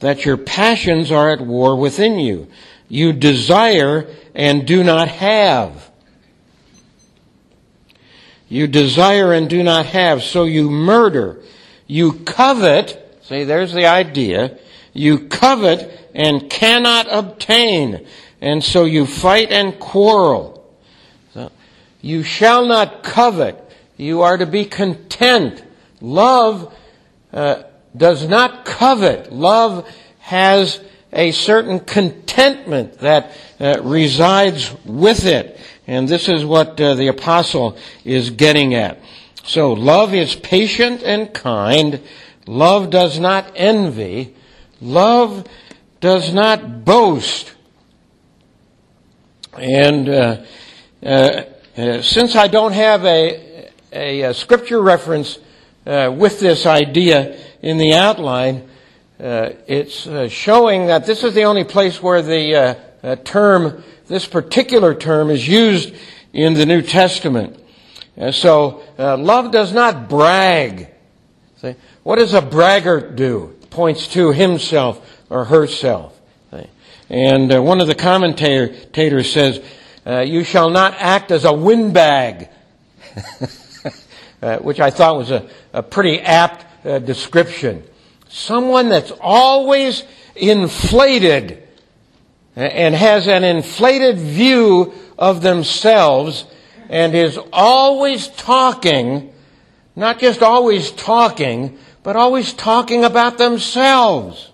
that 0.00 0.24
your 0.24 0.36
passions 0.36 1.10
are 1.10 1.30
at 1.30 1.40
war 1.40 1.76
within 1.76 2.18
you? 2.18 2.48
You 2.88 3.12
desire 3.12 4.06
and 4.34 4.66
do 4.66 4.82
not 4.82 5.08
have. 5.08 5.90
You 8.48 8.66
desire 8.66 9.32
and 9.32 9.48
do 9.50 9.62
not 9.62 9.86
have, 9.86 10.22
so 10.22 10.44
you 10.44 10.70
murder. 10.70 11.42
You 11.86 12.12
covet 12.12 13.08
See, 13.28 13.44
there's 13.44 13.74
the 13.74 13.84
idea. 13.84 14.56
You 14.94 15.28
covet 15.28 16.10
and 16.14 16.48
cannot 16.48 17.08
obtain, 17.10 18.06
and 18.40 18.64
so 18.64 18.86
you 18.86 19.04
fight 19.04 19.52
and 19.52 19.78
quarrel. 19.78 20.66
So, 21.34 21.52
you 22.00 22.22
shall 22.22 22.64
not 22.64 23.02
covet. 23.02 23.62
You 23.98 24.22
are 24.22 24.38
to 24.38 24.46
be 24.46 24.64
content. 24.64 25.62
Love 26.00 26.74
uh, 27.30 27.64
does 27.96 28.28
not 28.28 28.64
covet. 28.64 29.32
Love 29.32 29.88
has 30.20 30.80
a 31.12 31.30
certain 31.32 31.80
contentment 31.80 32.98
that 32.98 33.32
uh, 33.58 33.80
resides 33.82 34.74
with 34.84 35.24
it. 35.24 35.58
And 35.86 36.06
this 36.06 36.28
is 36.28 36.44
what 36.44 36.80
uh, 36.80 36.94
the 36.94 37.08
apostle 37.08 37.78
is 38.04 38.30
getting 38.30 38.74
at. 38.74 39.00
So 39.44 39.72
love 39.72 40.12
is 40.12 40.36
patient 40.36 41.02
and 41.02 41.32
kind. 41.32 42.02
Love 42.46 42.90
does 42.90 43.18
not 43.18 43.50
envy. 43.56 44.34
Love 44.80 45.46
does 46.00 46.32
not 46.32 46.84
boast. 46.84 47.54
And 49.54 50.08
uh, 50.08 50.42
uh, 51.02 51.42
uh, 51.76 52.02
since 52.02 52.36
I 52.36 52.48
don't 52.48 52.72
have 52.72 53.04
a, 53.04 53.70
a, 53.92 54.22
a 54.22 54.34
scripture 54.34 54.82
reference 54.82 55.38
uh, 55.88 56.12
with 56.12 56.38
this 56.38 56.66
idea 56.66 57.38
in 57.62 57.78
the 57.78 57.94
outline, 57.94 58.68
uh, 59.18 59.50
it's 59.66 60.06
uh, 60.06 60.28
showing 60.28 60.86
that 60.86 61.06
this 61.06 61.24
is 61.24 61.34
the 61.34 61.44
only 61.44 61.64
place 61.64 62.02
where 62.02 62.22
the 62.22 62.78
term, 63.24 63.82
this 64.06 64.26
particular 64.26 64.94
term, 64.94 65.30
is 65.30 65.48
used 65.48 65.94
in 66.32 66.54
the 66.54 66.66
New 66.66 66.82
Testament. 66.82 67.58
so, 68.30 68.84
love 68.98 69.50
does 69.50 69.72
not 69.72 70.08
brag. 70.08 70.88
See? 71.56 71.74
What 72.04 72.16
does 72.16 72.34
a 72.34 72.42
braggart 72.42 73.16
do? 73.16 73.56
Points 73.70 74.08
to 74.08 74.32
himself 74.32 75.24
or 75.28 75.46
herself. 75.46 76.18
And 77.10 77.52
uh, 77.52 77.62
one 77.62 77.80
of 77.80 77.86
the 77.86 77.94
commentators 77.94 79.32
says, 79.32 79.62
uh, 80.06 80.20
You 80.20 80.44
shall 80.44 80.70
not 80.70 80.94
act 80.98 81.30
as 81.30 81.44
a 81.44 81.52
windbag, 81.52 82.50
uh, 84.42 84.58
which 84.58 84.80
I 84.80 84.90
thought 84.90 85.16
was 85.16 85.30
a, 85.30 85.48
a 85.72 85.82
pretty 85.82 86.20
apt 86.20 86.86
uh, 86.86 86.98
description. 86.98 87.82
Someone 88.28 88.88
that's 88.88 89.12
always 89.20 90.04
inflated 90.36 91.62
and 92.54 92.94
has 92.94 93.28
an 93.28 93.44
inflated 93.44 94.18
view 94.18 94.92
of 95.18 95.42
themselves 95.42 96.44
and 96.88 97.14
is 97.14 97.38
always 97.52 98.28
talking, 98.28 99.32
not 99.94 100.18
just 100.18 100.42
always 100.42 100.90
talking, 100.90 101.78
but 102.02 102.16
always 102.16 102.52
talking 102.52 103.04
about 103.04 103.38
themselves 103.38 104.50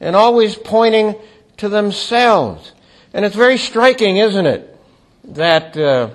and 0.00 0.14
always 0.14 0.56
pointing 0.56 1.14
to 1.56 1.68
themselves. 1.68 2.72
And 3.14 3.24
it's 3.24 3.36
very 3.36 3.58
striking, 3.58 4.16
isn't 4.16 4.46
it, 4.46 4.78
that 5.24 5.76
uh, 5.76 6.10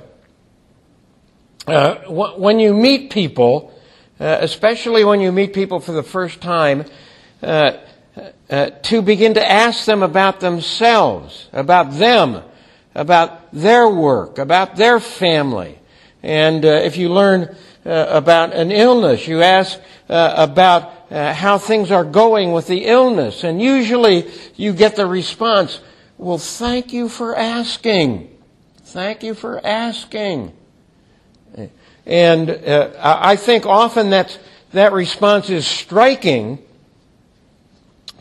uh, 1.67 1.95
when 2.07 2.59
you 2.59 2.73
meet 2.73 3.11
people, 3.11 3.73
uh, 4.19 4.37
especially 4.39 5.03
when 5.03 5.19
you 5.19 5.31
meet 5.33 5.53
people 5.53 5.81
for 5.81 5.91
the 5.91 6.03
first 6.03 6.39
time, 6.39 6.85
uh, 7.43 7.73
uh, 8.49 8.69
to 8.83 9.01
begin 9.01 9.33
to 9.33 9.51
ask 9.51 9.85
them 9.85 10.01
about 10.01 10.39
themselves, 10.39 11.49
about 11.51 11.91
them, 11.91 12.41
about 12.95 13.51
their 13.51 13.89
work, 13.89 14.37
about 14.37 14.77
their 14.77 14.99
family. 14.99 15.77
And 16.23 16.63
uh, 16.63 16.69
if 16.69 16.95
you 16.95 17.09
learn 17.09 17.55
uh, 17.85 18.05
about 18.09 18.53
an 18.53 18.71
illness, 18.71 19.27
you 19.27 19.41
ask 19.41 19.79
about 20.09 20.93
how 21.09 21.57
things 21.57 21.91
are 21.91 22.03
going 22.03 22.53
with 22.53 22.67
the 22.67 22.85
illness. 22.85 23.43
And 23.43 23.61
usually 23.61 24.31
you 24.55 24.73
get 24.73 24.95
the 24.95 25.05
response, 25.05 25.81
well, 26.17 26.37
thank 26.37 26.91
you 26.93 27.09
for 27.09 27.35
asking. 27.35 28.35
Thank 28.83 29.21
you 29.21 29.33
for 29.33 29.63
asking. 29.65 30.56
And 32.07 32.49
uh, 32.49 32.93
I 32.97 33.35
think 33.35 33.65
often 33.65 34.11
that 34.11 34.39
that 34.71 34.93
response 34.93 35.49
is 35.49 35.67
striking 35.67 36.59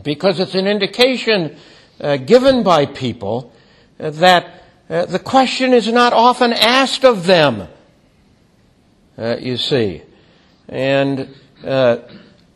because 0.03 0.41
it's 0.41 0.55
an 0.55 0.67
indication 0.67 1.55
uh, 2.01 2.17
given 2.17 2.63
by 2.63 2.85
people 2.85 3.53
uh, 3.97 4.09
that 4.09 4.61
uh, 4.89 5.05
the 5.05 5.19
question 5.19 5.73
is 5.73 5.87
not 5.87 6.11
often 6.11 6.51
asked 6.51 7.05
of 7.05 7.25
them. 7.25 7.69
Uh, 9.17 9.37
you 9.39 9.55
see, 9.55 10.01
and 10.67 11.33
uh, 11.63 11.97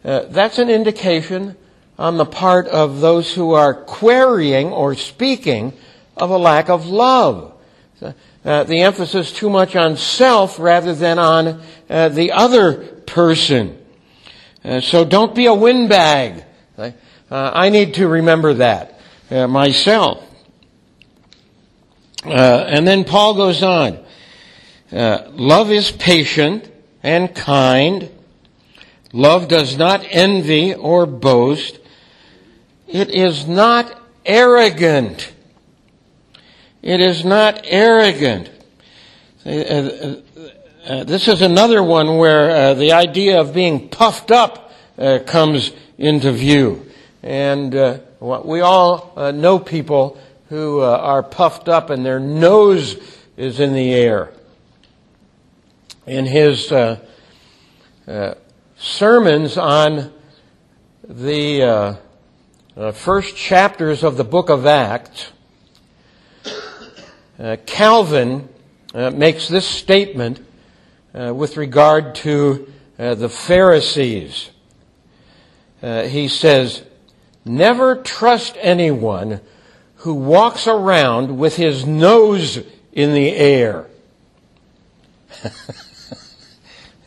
that's 0.03 0.59
an 0.59 0.69
indication 0.69 1.55
on 1.97 2.17
the 2.17 2.25
part 2.25 2.67
of 2.67 2.99
those 2.99 3.33
who 3.33 3.53
are 3.53 3.73
querying 3.73 4.67
or 4.67 4.95
speaking 4.95 5.71
of 6.17 6.29
a 6.29 6.37
lack 6.37 6.69
of 6.69 6.87
love. 6.87 7.53
Uh, 8.43 8.63
the 8.63 8.81
emphasis 8.81 9.31
too 9.31 9.51
much 9.51 9.75
on 9.75 9.95
self 9.95 10.57
rather 10.57 10.95
than 10.95 11.19
on 11.19 11.61
uh, 11.89 12.09
the 12.09 12.31
other 12.31 12.73
person. 13.05 13.77
Uh, 14.63 14.81
so 14.81 15.05
don't 15.05 15.35
be 15.35 15.45
a 15.45 15.53
windbag. 15.53 16.45
I 17.33 17.69
need 17.69 17.93
to 17.93 18.09
remember 18.09 18.55
that 18.55 18.99
uh, 19.29 19.47
myself. 19.47 20.21
Uh, 22.25 22.65
and 22.67 22.85
then 22.85 23.05
Paul 23.05 23.35
goes 23.35 23.63
on. 23.63 24.03
love 24.91 25.71
is 25.71 25.91
patient 25.91 26.69
and 27.01 27.33
kind. 27.33 28.09
Love 29.13 29.47
does 29.47 29.77
not 29.77 30.05
envy 30.09 30.73
or 30.73 31.05
boast. 31.05 31.79
It 32.87 33.09
is 33.09 33.47
not 33.47 33.97
arrogant. 34.25 35.31
It 36.81 36.99
is 36.99 37.23
not 37.23 37.61
arrogant. 37.65 38.49
Uh, 39.45 39.49
uh, 39.49 39.53
uh, 39.53 40.15
uh, 40.83 41.03
this 41.03 41.27
is 41.27 41.43
another 41.43 41.83
one 41.83 42.17
where 42.17 42.49
uh, 42.49 42.73
the 42.73 42.93
idea 42.93 43.39
of 43.39 43.53
being 43.53 43.87
puffed 43.87 44.31
up 44.31 44.71
uh, 44.97 45.19
comes 45.27 45.71
into 45.99 46.31
view. 46.31 46.87
And 47.21 48.01
we 48.19 48.61
all 48.61 49.31
know 49.31 49.59
people 49.59 50.19
who 50.49 50.79
are 50.79 51.21
puffed 51.21 51.69
up 51.69 51.91
and 51.91 52.03
their 52.03 52.19
nose 52.19 52.95
is 53.37 53.59
in 53.59 53.73
the 53.73 53.93
air. 53.93 54.33
In 56.07 56.25
his 56.25 56.73
sermons 58.75 59.57
on 59.57 60.11
the 61.07 61.99
first 62.95 63.35
chapters 63.35 64.03
of 64.03 64.17
the 64.17 64.23
book 64.23 64.49
of 64.49 64.65
Acts, 64.65 65.31
uh, 67.41 67.57
Calvin 67.65 68.47
uh, 68.93 69.09
makes 69.09 69.47
this 69.47 69.67
statement 69.67 70.45
uh, 71.15 71.33
with 71.33 71.57
regard 71.57 72.13
to 72.13 72.71
uh, 72.99 73.15
the 73.15 73.29
Pharisees. 73.29 74.51
Uh, 75.81 76.03
he 76.03 76.27
says, 76.27 76.83
Never 77.43 77.95
trust 77.95 78.55
anyone 78.61 79.41
who 79.95 80.13
walks 80.13 80.67
around 80.67 81.39
with 81.39 81.55
his 81.55 81.83
nose 81.83 82.63
in 82.91 83.13
the 83.13 83.31
air. 83.31 83.87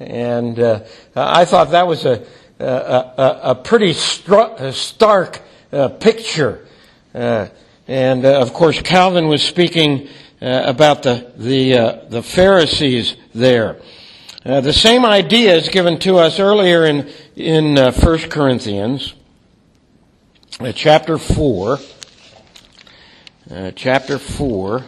and 0.00 0.58
uh, 0.58 0.80
I 1.14 1.44
thought 1.44 1.70
that 1.70 1.86
was 1.86 2.04
a, 2.04 2.26
a, 2.58 3.40
a 3.50 3.54
pretty 3.54 3.92
stark 3.92 5.40
picture. 6.00 6.66
and 7.12 8.24
of 8.24 8.52
course, 8.52 8.82
Calvin 8.82 9.28
was 9.28 9.40
speaking 9.40 10.08
about 10.44 11.02
the 11.02 11.32
the 11.36 11.74
uh, 11.74 12.04
the 12.08 12.22
Pharisees 12.22 13.16
there. 13.34 13.80
Uh, 14.44 14.60
the 14.60 14.74
same 14.74 15.06
idea 15.06 15.54
is 15.54 15.70
given 15.70 15.98
to 16.00 16.18
us 16.18 16.38
earlier 16.38 16.84
in 16.84 17.10
in 17.34 17.78
uh, 17.78 17.90
1 17.92 18.30
Corinthians, 18.30 19.14
uh, 20.60 20.72
chapter 20.72 21.18
four. 21.18 21.78
Uh, 23.50 23.70
chapter 23.72 24.18
four. 24.18 24.84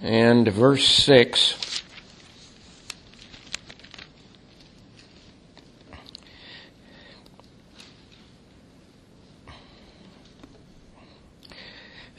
And 0.00 0.48
verse 0.48 0.84
6. 0.84 1.61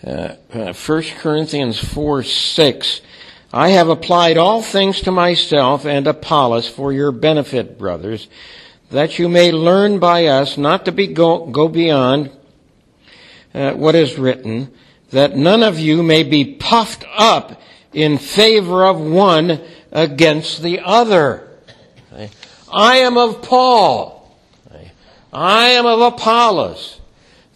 Uh, 0.06 0.36
1 0.52 0.68
uh, 0.68 1.02
Corinthians 1.20 1.80
4 1.80 2.24
6. 2.24 3.02
I 3.54 3.70
have 3.70 3.88
applied 3.88 4.38
all 4.38 4.62
things 4.62 5.02
to 5.02 5.12
myself 5.12 5.86
and 5.86 6.08
Apollos 6.08 6.68
for 6.68 6.92
your 6.92 7.12
benefit, 7.12 7.78
brothers, 7.78 8.28
that 8.90 9.20
you 9.20 9.30
may 9.30 9.52
learn 9.52 10.00
by 10.00 10.26
us 10.26 10.58
not 10.58 10.86
to 10.86 10.92
be 10.92 11.08
go, 11.08 11.46
go 11.46 11.68
beyond 11.68 12.32
uh, 13.54 13.74
what 13.74 13.96
is 13.96 14.18
written, 14.18 14.74
that 15.12 15.38
none 15.38 15.62
of 15.62 15.80
you 15.80 16.02
may 16.02 16.24
be 16.24 16.56
puffed 16.56 17.06
up 17.16 17.62
in 17.94 18.18
favor 18.18 18.86
of 18.86 19.00
one 19.00 19.62
against 19.92 20.64
the 20.64 20.80
other. 20.80 21.48
I 22.72 22.98
am 22.98 23.18
of 23.18 23.44
Paul. 23.44 24.36
I 25.32 25.70
am 25.70 25.86
of 25.86 26.02
Apollos. 26.02 27.00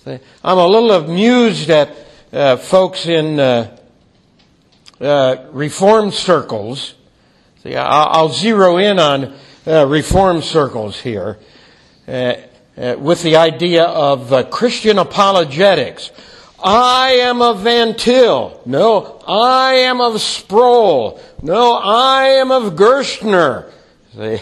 I'm 0.05 0.57
a 0.57 0.67
little 0.67 0.91
amused 0.91 1.69
at 1.69 2.06
uh, 2.31 2.57
folks 2.57 3.05
in 3.07 3.39
uh, 3.39 3.77
uh, 4.99 5.45
reform 5.51 6.11
circles. 6.11 6.95
See, 7.63 7.75
I'll, 7.75 8.29
zero 8.29 8.77
in 8.77 8.99
on 8.99 9.33
uh, 9.65 9.85
reform 9.87 10.41
circles 10.41 10.99
here 10.99 11.37
uh, 12.07 12.35
with 12.75 13.23
the 13.23 13.35
idea 13.35 13.83
of 13.83 14.49
Christian 14.49 14.99
apologetics. 14.99 16.11
I 16.63 17.11
am 17.21 17.41
of 17.41 17.61
Van 17.61 17.95
Til. 17.95 18.61
No, 18.65 19.21
I 19.27 19.73
am 19.73 20.01
of 20.01 20.19
Sproul. 20.21 21.19
No, 21.41 21.73
I 21.73 22.25
am 22.39 22.51
of 22.51 22.73
Gerstner. 22.73 23.71
See? 24.13 24.39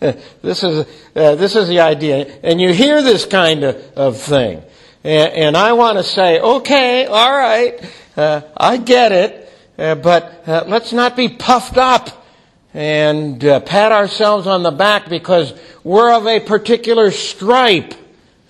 this 0.42 0.62
is 0.62 0.86
uh, 1.14 1.34
this 1.34 1.54
is 1.54 1.68
the 1.68 1.80
idea, 1.80 2.26
and 2.42 2.60
you 2.60 2.72
hear 2.72 3.02
this 3.02 3.26
kind 3.26 3.64
of, 3.64 3.76
of 3.94 4.18
thing. 4.18 4.62
And, 5.04 5.32
and 5.32 5.56
I 5.56 5.72
want 5.72 5.98
to 5.98 6.04
say, 6.04 6.40
okay, 6.40 7.06
all 7.06 7.32
right, 7.32 7.80
uh, 8.16 8.42
I 8.56 8.76
get 8.76 9.10
it, 9.10 9.52
uh, 9.76 9.96
but 9.96 10.44
uh, 10.46 10.64
let's 10.68 10.92
not 10.92 11.16
be 11.16 11.28
puffed 11.28 11.76
up 11.76 12.24
and 12.72 13.44
uh, 13.44 13.60
pat 13.60 13.90
ourselves 13.90 14.46
on 14.46 14.62
the 14.62 14.70
back 14.70 15.08
because 15.08 15.54
we're 15.82 16.12
of 16.14 16.26
a 16.26 16.38
particular 16.38 17.10
stripe, 17.10 17.94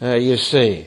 uh, 0.03 0.15
you 0.15 0.37
see. 0.37 0.87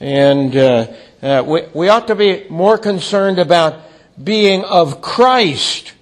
And 0.00 0.56
uh, 0.56 1.44
we, 1.46 1.62
we 1.74 1.88
ought 1.88 2.08
to 2.08 2.16
be 2.16 2.46
more 2.50 2.76
concerned 2.76 3.38
about 3.38 3.80
being 4.22 4.64
of 4.64 5.00
Christ. 5.00 5.92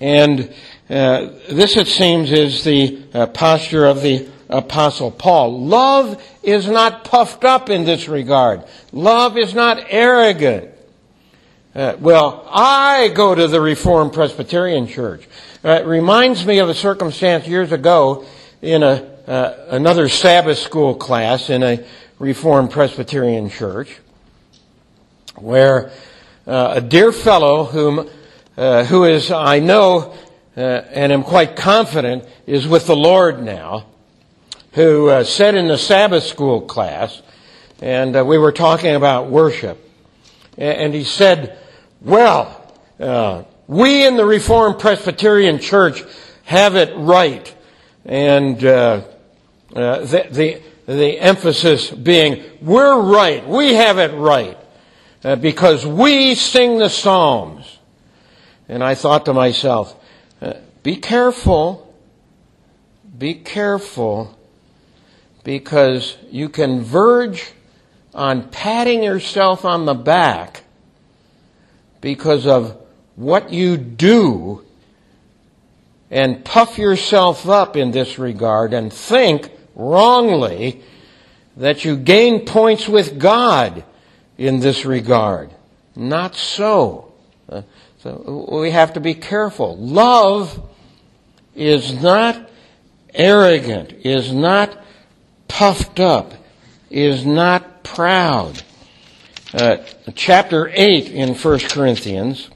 And 0.00 0.52
this, 0.88 1.76
it 1.76 1.86
seems, 1.86 2.30
is 2.30 2.62
the 2.62 3.30
posture 3.32 3.86
of 3.86 4.02
the 4.02 4.28
Apostle 4.48 5.10
Paul. 5.10 5.66
Love 5.66 6.22
is 6.42 6.68
not 6.68 7.04
puffed 7.04 7.44
up 7.44 7.68
in 7.68 7.84
this 7.84 8.08
regard. 8.08 8.64
Love 8.92 9.36
is 9.36 9.54
not 9.54 9.84
arrogant. 9.88 10.70
Uh, 11.74 11.96
well, 12.00 12.48
I 12.50 13.08
go 13.08 13.34
to 13.34 13.48
the 13.48 13.60
Reformed 13.60 14.12
Presbyterian 14.12 14.86
Church. 14.86 15.28
Uh, 15.64 15.70
it 15.72 15.86
reminds 15.86 16.46
me 16.46 16.58
of 16.58 16.68
a 16.68 16.74
circumstance 16.74 17.46
years 17.46 17.72
ago 17.72 18.24
in 18.62 18.82
a, 18.82 19.04
uh, 19.26 19.66
another 19.70 20.08
Sabbath 20.08 20.58
school 20.58 20.94
class 20.94 21.50
in 21.50 21.62
a 21.62 21.84
Reformed 22.18 22.70
Presbyterian 22.70 23.50
Church, 23.50 23.98
where 25.34 25.90
uh, 26.46 26.74
a 26.76 26.80
dear 26.80 27.12
fellow 27.12 27.64
whom, 27.64 28.08
uh, 28.56 28.84
who 28.84 29.04
is, 29.04 29.30
I 29.30 29.58
know, 29.58 30.14
uh, 30.56 30.60
and 30.60 31.12
am 31.12 31.24
quite 31.24 31.56
confident, 31.56 32.24
is 32.46 32.66
with 32.66 32.86
the 32.86 32.96
Lord 32.96 33.42
now, 33.42 33.84
who 34.76 35.08
uh, 35.08 35.24
said 35.24 35.54
in 35.54 35.68
the 35.68 35.78
Sabbath 35.78 36.22
school 36.22 36.60
class, 36.60 37.22
and 37.80 38.14
uh, 38.14 38.22
we 38.22 38.36
were 38.36 38.52
talking 38.52 38.94
about 38.94 39.30
worship, 39.30 39.82
and 40.58 40.92
he 40.92 41.02
said, 41.02 41.58
well, 42.02 42.74
uh, 43.00 43.44
we 43.66 44.06
in 44.06 44.16
the 44.16 44.26
Reformed 44.26 44.78
Presbyterian 44.78 45.60
Church 45.60 46.04
have 46.44 46.76
it 46.76 46.94
right. 46.94 47.54
And 48.04 48.62
uh, 48.62 49.04
uh, 49.74 50.00
the, 50.00 50.26
the, 50.30 50.62
the, 50.92 51.20
emphasis 51.20 51.90
being, 51.90 52.44
we're 52.60 53.00
right. 53.00 53.48
We 53.48 53.74
have 53.74 53.98
it 53.98 54.14
right. 54.14 54.58
Uh, 55.24 55.36
because 55.36 55.86
we 55.86 56.34
sing 56.34 56.78
the 56.78 56.90
Psalms. 56.90 57.78
And 58.68 58.84
I 58.84 58.94
thought 58.94 59.24
to 59.24 59.32
myself, 59.32 59.96
be 60.82 60.96
careful. 60.96 61.94
Be 63.16 63.34
careful. 63.34 64.35
Because 65.46 66.16
you 66.32 66.48
can 66.48 66.82
verge 66.82 67.52
on 68.12 68.48
patting 68.48 69.04
yourself 69.04 69.64
on 69.64 69.84
the 69.84 69.94
back 69.94 70.64
because 72.00 72.48
of 72.48 72.76
what 73.14 73.52
you 73.52 73.76
do 73.76 74.64
and 76.10 76.44
puff 76.44 76.78
yourself 76.78 77.48
up 77.48 77.76
in 77.76 77.92
this 77.92 78.18
regard 78.18 78.74
and 78.74 78.92
think 78.92 79.52
wrongly 79.76 80.82
that 81.56 81.84
you 81.84 81.96
gain 81.96 82.44
points 82.44 82.88
with 82.88 83.16
God 83.16 83.84
in 84.36 84.58
this 84.58 84.84
regard. 84.84 85.54
Not 85.94 86.34
so. 86.34 87.12
Uh, 87.48 87.62
so 88.00 88.48
we 88.50 88.72
have 88.72 88.94
to 88.94 89.00
be 89.00 89.14
careful. 89.14 89.76
Love 89.76 90.60
is 91.54 92.02
not 92.02 92.50
arrogant, 93.14 93.92
is 94.04 94.32
not 94.32 94.76
puffed 95.48 96.00
up, 96.00 96.32
is 96.90 97.24
not 97.26 97.82
proud. 97.82 98.62
Uh, 99.54 99.78
chapter 100.14 100.70
8 100.74 101.08
in 101.10 101.34
1 101.34 101.58
Corinthians 101.60 102.50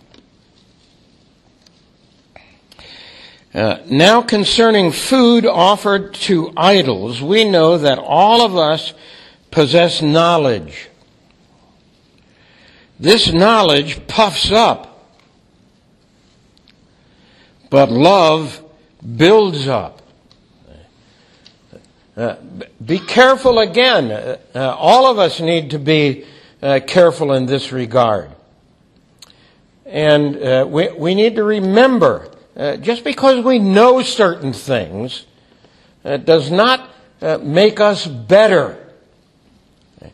Uh, 3.53 3.79
now 3.87 4.23
concerning 4.23 4.93
food 4.93 5.45
offered 5.45 6.15
to 6.15 6.53
idols, 6.57 7.21
we 7.21 7.43
know 7.43 7.77
that 7.79 7.99
all 7.99 8.43
of 8.43 8.57
us 8.57 8.95
possess 9.51 10.01
knowledge. 10.01 10.89
This 13.01 13.33
knowledge 13.33 14.07
puffs 14.07 14.53
up, 14.53 15.09
but 17.71 17.91
love 17.91 18.63
builds 19.17 19.67
up. 19.67 20.01
Uh, 22.21 22.37
be 22.85 22.99
careful 22.99 23.59
again. 23.61 24.11
Uh, 24.11 24.37
uh 24.55 24.77
all 24.79 25.11
of 25.11 25.19
us 25.19 25.41
need 25.41 25.71
to 25.71 25.79
be 25.79 26.27
uh, 26.61 26.79
careful 26.87 27.33
in 27.33 27.47
this 27.47 27.73
regard. 27.73 28.31
And 29.87 30.71
we, 30.71 30.91
we 30.93 31.15
need 31.15 31.37
to 31.37 31.45
remember 31.45 32.31
uh, 32.57 32.77
just 32.77 33.05
because 33.05 33.43
we 33.43 33.59
know 33.59 34.03
certain 34.03 34.53
things 34.53 35.25
uh, 36.05 36.19
does 36.19 36.51
not 36.51 36.91
uh, 37.23 37.39
make 37.39 37.81
us 37.81 38.07
better. 38.07 38.77
Uh, 40.03 40.09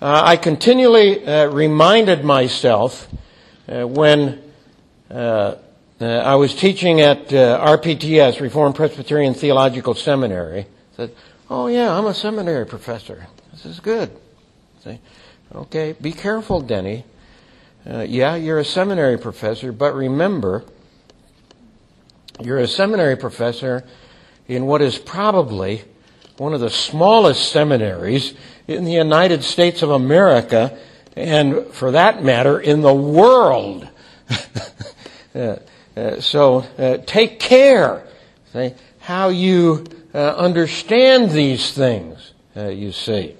I 0.00 0.36
continually 0.36 1.22
uh, 1.22 1.48
reminded 1.48 2.24
myself 2.24 3.08
when 3.66 4.42
I 5.10 6.34
was 6.34 6.54
teaching 6.54 7.02
at 7.02 7.28
RPTS, 7.28 8.40
Reformed 8.40 8.74
Presbyterian 8.74 9.34
Theological 9.34 9.94
Seminary, 9.94 10.66
that, 10.96 11.10
oh 11.50 11.66
yeah, 11.66 11.96
I'm 11.96 12.06
a 12.06 12.14
seminary 12.14 12.66
professor. 12.66 13.26
This 13.52 13.66
is 13.66 13.80
good. 13.80 14.10
See? 14.84 14.98
Okay, 15.54 15.94
be 16.00 16.12
careful, 16.12 16.60
Denny. 16.60 17.04
yeah, 17.86 18.36
you're 18.36 18.58
a 18.58 18.64
seminary 18.64 19.18
professor, 19.18 19.72
but 19.72 19.94
remember, 19.94 20.64
you're 22.40 22.58
a 22.58 22.68
seminary 22.68 23.16
professor 23.16 23.84
in 24.48 24.66
what 24.66 24.82
is 24.82 24.98
probably 24.98 25.82
one 26.38 26.54
of 26.54 26.60
the 26.60 26.70
smallest 26.70 27.50
seminaries 27.52 28.34
in 28.66 28.84
the 28.84 28.92
United 28.92 29.44
States 29.44 29.82
of 29.82 29.90
America, 29.90 30.76
and 31.16 31.66
for 31.68 31.92
that 31.92 32.22
matter, 32.22 32.58
in 32.58 32.80
the 32.80 32.94
world. 32.94 33.88
uh, 35.34 35.56
uh, 35.96 36.20
so 36.20 36.58
uh, 36.78 36.96
take 37.04 37.38
care 37.38 38.06
see, 38.52 38.72
how 39.00 39.28
you 39.28 39.84
uh, 40.14 40.18
understand 40.36 41.30
these 41.30 41.72
things, 41.72 42.32
uh, 42.56 42.68
you 42.68 42.92
see. 42.92 43.36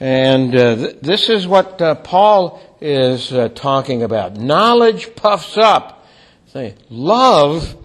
And 0.00 0.54
uh, 0.54 0.76
th- 0.76 1.00
this 1.00 1.28
is 1.28 1.46
what 1.46 1.78
Paul 2.04 2.60
is 2.80 3.32
talking 3.54 4.02
about. 4.02 4.36
Knowledge 4.36 5.14
puffs 5.14 5.56
up. 5.56 6.06
See, 6.52 6.74
love 6.90 7.76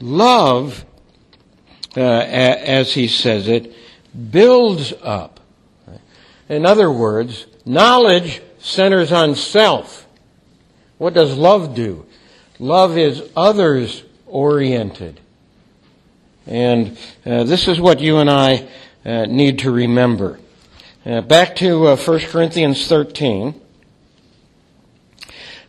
Love, 0.00 0.86
uh, 1.94 2.00
as 2.00 2.94
he 2.94 3.06
says 3.06 3.48
it, 3.48 3.74
builds 4.30 4.94
up. 5.02 5.40
In 6.48 6.64
other 6.64 6.90
words, 6.90 7.46
knowledge 7.66 8.40
centers 8.58 9.12
on 9.12 9.34
self. 9.34 10.06
What 10.96 11.14
does 11.14 11.36
love 11.36 11.74
do? 11.74 12.06
Love 12.58 12.96
is 12.96 13.22
others 13.36 14.02
oriented. 14.26 15.20
And 16.46 16.98
uh, 17.24 17.44
this 17.44 17.68
is 17.68 17.80
what 17.80 18.00
you 18.00 18.18
and 18.18 18.30
I 18.30 18.68
uh, 19.04 19.26
need 19.26 19.60
to 19.60 19.70
remember. 19.70 20.38
Uh, 21.04 21.20
back 21.20 21.56
to 21.56 21.88
uh, 21.88 21.96
1 21.96 22.20
Corinthians 22.20 22.86
13. 22.86 23.60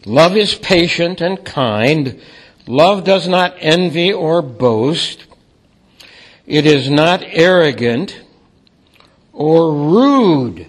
Love 0.06 0.36
is 0.36 0.56
patient 0.56 1.22
and 1.22 1.46
kind. 1.46 2.20
Love 2.68 3.04
does 3.04 3.28
not 3.28 3.56
envy 3.60 4.12
or 4.12 4.42
boast. 4.42 5.26
It 6.46 6.66
is 6.66 6.90
not 6.90 7.24
arrogant 7.24 8.22
or 9.32 9.72
rude. 9.74 10.68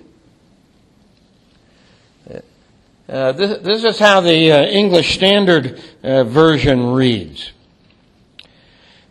Uh, 3.09 3.33
this, 3.33 3.59
this, 3.59 3.85
is 3.85 3.99
how 3.99 4.21
the 4.21 4.53
uh, 4.53 4.63
English 4.63 5.15
Standard 5.15 5.83
uh, 6.03 6.25
Version 6.25 6.93
reads. 6.93 7.53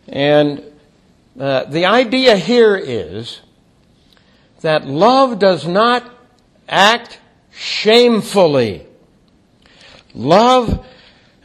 And 0.08 0.64
uh, 1.38 1.64
the 1.64 1.86
idea 1.86 2.36
here 2.36 2.76
is 2.76 3.40
that 4.60 4.86
love 4.86 5.38
does 5.38 5.66
not 5.66 6.08
act 6.68 7.20
shamefully. 7.50 8.86
Love 10.14 10.86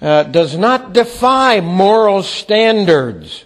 uh, 0.01 0.23
does 0.23 0.57
not 0.57 0.93
defy 0.93 1.59
moral 1.61 2.21
standards. 2.21 3.45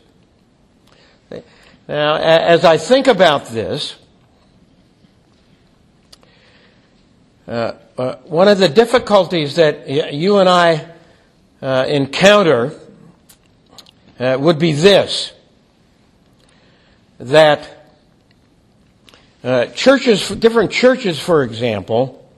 Now, 1.88 2.16
as 2.16 2.64
I 2.64 2.78
think 2.78 3.08
about 3.08 3.48
this, 3.48 3.96
uh, 7.48 7.74
uh, 7.98 8.16
one 8.24 8.48
of 8.48 8.60
the 8.60 8.70
difficulties 8.70 9.56
that 9.56 10.14
you 10.14 10.38
and 10.38 10.48
I 10.48 10.90
uh, 11.62 11.86
encounter 11.88 12.74
would 14.20 14.60
be 14.60 14.72
this 14.72 15.34
that 17.22 17.70
uh, 19.44 19.66
churches, 19.68 20.30
different 20.30 20.72
churches, 20.72 21.20
for 21.20 21.44
example, 21.44 22.30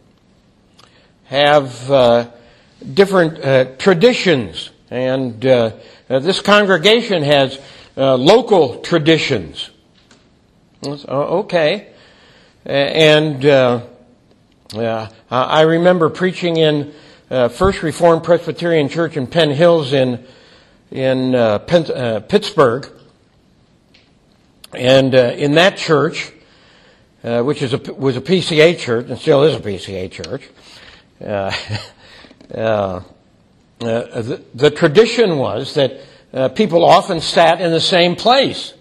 have 1.25 2.31
different 2.93 3.39
uh, 3.43 3.65
traditions. 3.77 4.69
And 4.89 5.45
uh, 5.45 5.71
uh, 6.09 6.19
this 6.19 6.41
congregation 6.41 7.23
has 7.23 7.59
uh, 7.97 8.15
local 8.15 8.81
traditions. 8.81 9.69
Okay. 10.85 11.89
And 12.65 13.45
I 15.31 15.61
remember 15.61 16.09
preaching 16.09 16.57
in 16.57 16.93
First 17.29 17.83
Reformed 17.83 18.23
Presbyterian 18.23 18.89
Church 18.89 19.17
in 19.17 19.27
Penn 19.27 19.51
Hills 19.51 19.93
in, 19.93 20.25
in 20.91 21.33
Pittsburgh. 22.27 22.89
And 24.75 25.13
in 25.13 25.53
that 25.55 25.77
church, 25.77 26.31
which 27.21 27.61
is 27.61 27.73
a, 27.73 27.77
was 27.93 28.17
a 28.17 28.21
PCA 28.21 28.77
church 28.77 29.07
and 29.09 29.17
still 29.17 29.43
is 29.43 29.55
a 29.55 29.59
PCA 29.59 30.11
church, 30.11 30.49
uh, 31.23 31.51
uh, 32.53 33.01
the, 34.21 34.43
the, 34.53 34.69
tradition 34.69 35.37
was 35.37 35.73
that 35.75 35.99
uh, 36.33 36.49
people 36.49 36.83
often 36.83 37.21
sat 37.21 37.61
in 37.61 37.71
the 37.71 37.79
same 37.79 38.15
place. 38.15 38.73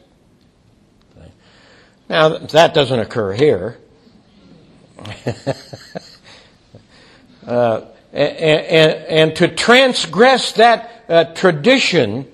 Now, 2.09 2.39
that 2.39 2.75
doesn't 2.75 2.99
occur 2.99 3.33
here. 3.33 3.79
uh, 7.47 7.83
and, 8.13 8.37
and, 8.37 8.93
and, 8.93 9.37
to 9.37 9.49
transgress 9.49 10.53
that 10.53 11.05
uh, 11.09 11.25
tradition 11.33 12.27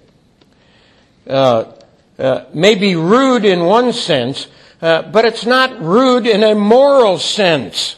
uh, 1.26 1.72
uh, 2.18 2.44
may 2.52 2.74
be 2.74 2.96
rude 2.96 3.44
in 3.44 3.64
one 3.64 3.92
sense, 3.92 4.48
uh, 4.82 5.02
but 5.02 5.24
it's 5.24 5.46
not 5.46 5.80
rude 5.80 6.26
in 6.26 6.42
a 6.42 6.54
moral 6.54 7.18
sense. 7.18 7.96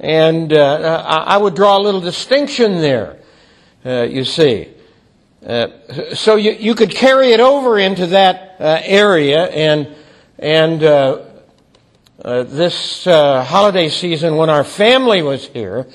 And 0.00 0.52
I 0.52 1.38
would 1.38 1.54
draw 1.54 1.78
a 1.78 1.82
little 1.82 2.00
distinction 2.00 2.82
there, 2.82 3.16
you 3.84 4.24
see. 4.24 4.68
so 6.12 6.36
you, 6.36 6.52
you 6.52 6.74
could 6.74 6.90
carry 6.90 7.32
it 7.32 7.40
over 7.40 7.78
into 7.78 8.08
that 8.08 8.56
area 8.60 9.44
and 9.46 9.94
and 10.38 10.82
uh, 10.82 11.22
uh, 12.22 12.42
this 12.42 13.06
uh, 13.06 13.42
holiday 13.44 13.88
season, 13.88 14.36
when 14.36 14.50
our 14.50 14.62
family 14.62 15.22
was 15.22 15.46
here, 15.48 15.86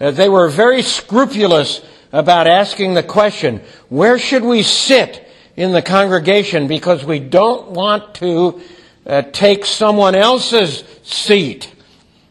uh, 0.00 0.10
they 0.10 0.28
were 0.28 0.48
very 0.48 0.82
scrupulous 0.82 1.82
about 2.12 2.46
asking 2.46 2.94
the 2.94 3.02
question, 3.02 3.60
where 3.88 4.18
should 4.18 4.42
we 4.42 4.62
sit 4.62 5.27
in 5.58 5.72
the 5.72 5.82
congregation? 5.82 6.68
Because 6.68 7.04
we 7.04 7.18
don't 7.18 7.70
want 7.70 8.14
to 8.16 8.60
uh, 9.04 9.22
take 9.32 9.66
someone 9.66 10.14
else's 10.14 10.84
seat. 11.02 11.74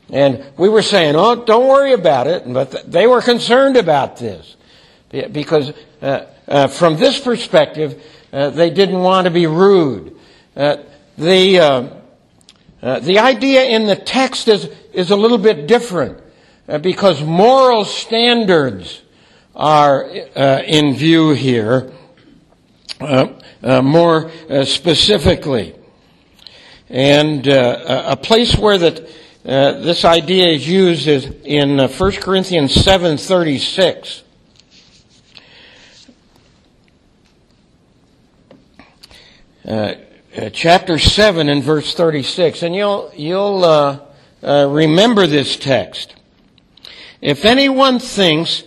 And 0.10 0.44
we 0.58 0.70
were 0.70 0.82
saying, 0.82 1.16
oh, 1.16 1.44
don't 1.44 1.68
worry 1.68 1.94
about 1.94 2.28
it. 2.28 2.52
But 2.52 2.90
they 2.90 3.06
were 3.06 3.22
concerned 3.22 3.78
about 3.78 4.18
this. 4.18 4.56
Because 5.12 5.74
uh, 6.02 6.68
from 6.68 6.98
this 6.98 7.20
perspective, 7.20 8.02
they 8.32 8.70
didn't 8.70 9.00
want 9.00 9.26
to 9.26 9.32
be 9.32 9.48
rude. 9.48 10.16
The, 10.56 11.60
uh, 11.60 11.90
uh, 12.82 13.00
the 13.00 13.20
idea 13.20 13.66
in 13.66 13.88
the 13.88 13.96
text 13.96 14.48
is, 14.48 14.70
is 14.94 15.10
a 15.10 15.16
little 15.16 15.40
bit 15.40 15.68
different 15.68 16.22
uh, 16.68 16.78
because 16.78 17.24
moral 17.24 17.86
standards 17.86 19.02
are 19.56 20.06
uh, 20.36 20.62
in 20.64 20.94
view 20.94 21.32
here 21.32 21.92
uh, 21.92 21.92
uh, 21.92 22.07
more 23.00 24.32
specifically. 24.64 25.76
And 26.90 27.48
a 27.48 28.18
place 28.22 28.56
where 28.56 28.78
that, 28.78 29.08
this 29.44 30.06
idea 30.06 30.48
is 30.48 30.68
used 30.68 31.08
is 31.08 31.26
in 31.44 31.78
1 31.78 32.12
Corinthians 32.14 32.74
7.36. 32.76 34.24
Uh, 39.68 39.96
uh, 40.38 40.50
chapter 40.54 40.98
7 40.98 41.50
and 41.50 41.62
verse 41.62 41.94
36. 41.94 42.64
And 42.64 42.74
you'll, 42.74 43.12
you'll 43.18 43.66
uh, 43.66 44.00
uh, 44.42 44.68
remember 44.70 45.28
this 45.28 45.58
text. 45.58 46.16
If 47.22 47.44
anyone 47.44 48.00
thinks 48.00 48.64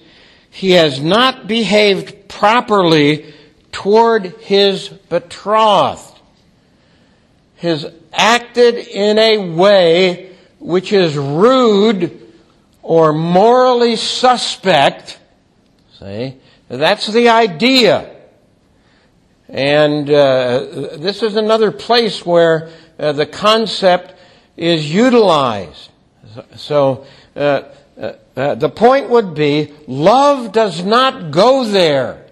he 0.50 0.72
has 0.72 1.00
not 1.00 1.46
behaved 1.46 2.28
properly 2.28 3.32
toward 3.72 4.26
his 4.40 4.88
betrothed, 4.88 6.18
has 7.56 7.92
acted 8.12 8.76
in 8.76 9.18
a 9.18 9.38
way 9.38 10.30
which 10.58 10.92
is 10.92 11.16
rude 11.16 12.20
or 12.82 13.12
morally 13.12 13.96
suspect, 13.96 15.18
see, 15.98 16.36
that's 16.68 17.06
the 17.08 17.28
idea. 17.28 18.16
And 19.48 20.08
uh, 20.08 20.96
this 20.96 21.22
is 21.22 21.36
another 21.36 21.72
place 21.72 22.24
where 22.24 22.70
uh, 22.98 23.12
the 23.12 23.26
concept 23.26 24.14
is 24.56 24.92
utilized. 24.92 25.90
So 26.56 27.06
uh, 27.34 27.62
uh, 28.00 28.12
uh, 28.36 28.54
the 28.54 28.68
point 28.68 29.10
would 29.10 29.34
be 29.34 29.72
love 29.86 30.52
does 30.52 30.84
not 30.84 31.30
go 31.30 31.64
there. 31.64 32.26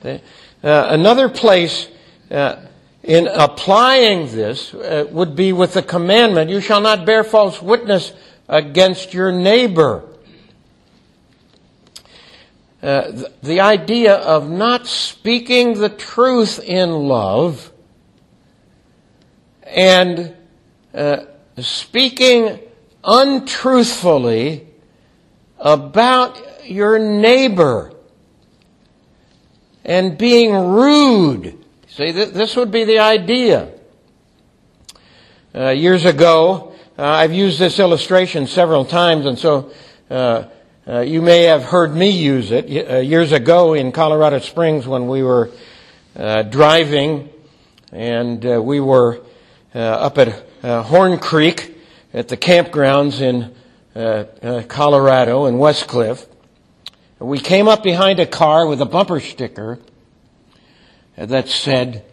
Okay? 0.00 0.22
Uh, 0.62 0.86
another 0.90 1.28
place 1.28 1.88
in 2.30 3.26
applying 3.26 4.26
this 4.26 4.72
would 4.72 5.34
be 5.34 5.52
with 5.52 5.74
the 5.74 5.82
commandment, 5.82 6.50
you 6.50 6.60
shall 6.60 6.80
not 6.80 7.06
bear 7.06 7.24
false 7.24 7.62
witness 7.62 8.12
against 8.48 9.14
your 9.14 9.32
neighbor. 9.32 10.04
Uh, 12.80 13.10
the, 13.10 13.32
the 13.42 13.60
idea 13.60 14.14
of 14.14 14.48
not 14.48 14.86
speaking 14.86 15.74
the 15.74 15.88
truth 15.88 16.60
in 16.60 16.90
love 16.90 17.72
and 19.64 20.34
uh, 20.94 21.24
speaking 21.58 22.60
untruthfully 23.02 24.64
about 25.58 26.40
your 26.70 27.00
neighbor 27.00 27.92
and 29.88 30.18
being 30.18 30.52
rude. 30.54 31.64
See, 31.88 32.12
th- 32.12 32.34
this 32.34 32.54
would 32.54 32.70
be 32.70 32.84
the 32.84 32.98
idea. 33.00 33.72
Uh, 35.54 35.70
years 35.70 36.04
ago, 36.04 36.74
uh, 36.98 37.02
I've 37.04 37.32
used 37.32 37.58
this 37.58 37.80
illustration 37.80 38.46
several 38.46 38.84
times, 38.84 39.24
and 39.24 39.38
so 39.38 39.72
uh, 40.10 40.44
uh, 40.86 41.00
you 41.00 41.22
may 41.22 41.44
have 41.44 41.64
heard 41.64 41.96
me 41.96 42.10
use 42.10 42.50
it 42.50 42.66
uh, 42.66 42.98
years 42.98 43.32
ago 43.32 43.72
in 43.72 43.90
Colorado 43.90 44.40
Springs 44.40 44.86
when 44.86 45.08
we 45.08 45.22
were 45.22 45.50
uh, 46.14 46.42
driving 46.42 47.30
and 47.90 48.44
we 48.64 48.80
were 48.80 49.22
up 49.74 50.18
at 50.18 50.44
Horn 50.62 51.18
Creek 51.18 51.74
at 52.12 52.28
the 52.28 52.36
campgrounds 52.36 53.22
in 53.22 53.54
Colorado 54.68 55.46
in 55.46 55.56
Westcliffe. 55.56 56.26
We 57.18 57.40
came 57.40 57.66
up 57.66 57.82
behind 57.82 58.20
a 58.20 58.26
car 58.26 58.66
with 58.66 58.80
a 58.80 58.86
bumper 58.86 59.20
sticker 59.20 59.78
that 61.16 61.48
said, 61.48 62.04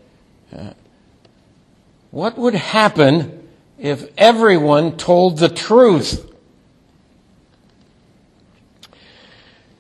What 2.12 2.38
would 2.38 2.56
happen 2.56 3.48
if 3.78 4.08
everyone 4.18 4.98
told 4.98 5.38
the 5.38 5.50
truth? 5.50 6.32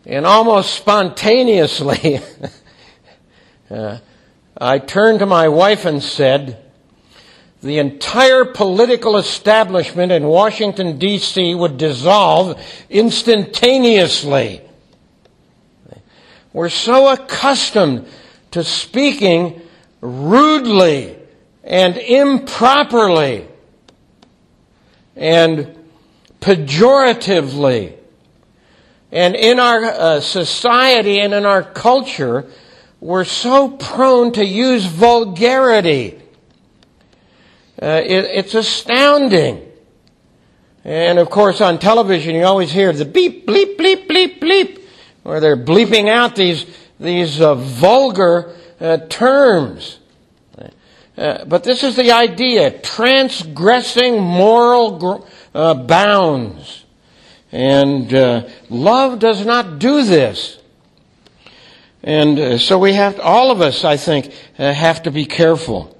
And 0.06 0.28
almost 0.28 0.76
spontaneously, 0.76 2.20
uh, 3.72 3.98
I 4.56 4.78
turned 4.78 5.20
to 5.20 5.26
my 5.26 5.48
wife 5.48 5.86
and 5.86 6.04
said, 6.04 6.62
the 7.64 7.80
entire 7.80 8.46
political 8.46 9.18
establishment 9.18 10.12
in 10.12 10.26
Washington, 10.26 11.00
D.C. 11.00 11.56
would 11.56 11.80
dissolve 11.80 12.62
instantaneously. 12.92 14.62
We're 16.56 16.70
so 16.70 17.12
accustomed 17.12 18.08
to 18.52 18.64
speaking 18.64 19.62
rudely 20.00 21.18
and 21.66 21.98
improperly 21.98 23.46
and 25.18 25.78
pejoratively 26.40 27.98
and 29.12 29.36
in 29.36 29.60
our 29.60 29.84
uh, 29.84 30.20
society 30.22 31.20
and 31.20 31.34
in 31.34 31.46
our 31.46 31.62
culture, 31.62 32.50
we're 33.02 33.26
so 33.26 33.72
prone 33.72 34.32
to 34.32 34.46
use 34.46 34.86
vulgarity. 34.86 36.18
Uh, 37.82 38.02
it, 38.02 38.24
it's 38.32 38.56
astounding. 38.56 39.62
And 40.86 41.20
of 41.20 41.30
course, 41.30 41.60
on 41.60 41.80
television, 41.80 42.34
you 42.34 42.46
always 42.46 42.72
hear 42.72 42.94
the 42.94 43.04
beep, 43.04 43.46
bleep, 43.46 43.76
bleep, 43.76 44.08
bleep, 44.08 44.40
bleep, 44.40 44.85
where 45.26 45.40
they're 45.40 45.58
bleeping 45.58 46.08
out 46.08 46.36
these, 46.36 46.68
these 47.00 47.42
uh, 47.42 47.56
vulgar 47.56 48.56
uh, 48.80 48.98
terms. 49.10 49.98
Uh, 51.18 51.44
but 51.46 51.64
this 51.64 51.84
is 51.84 51.96
the 51.96 52.12
idea 52.12 52.70
transgressing 52.70 54.22
moral 54.22 55.00
gr- 55.00 55.26
uh, 55.56 55.74
bounds. 55.74 56.86
And 57.52 58.14
uh, 58.14 58.48
love 58.70 59.18
does 59.18 59.44
not 59.44 59.80
do 59.80 60.04
this. 60.04 60.60
And 62.04 62.38
uh, 62.38 62.58
so 62.60 62.78
we 62.78 62.94
have, 62.94 63.20
all 63.20 63.50
of 63.50 63.62
us, 63.62 63.84
I 63.84 63.98
think, 63.98 64.32
have 64.58 65.02
to 65.04 65.12
be 65.12 65.26
careful. 65.26 65.98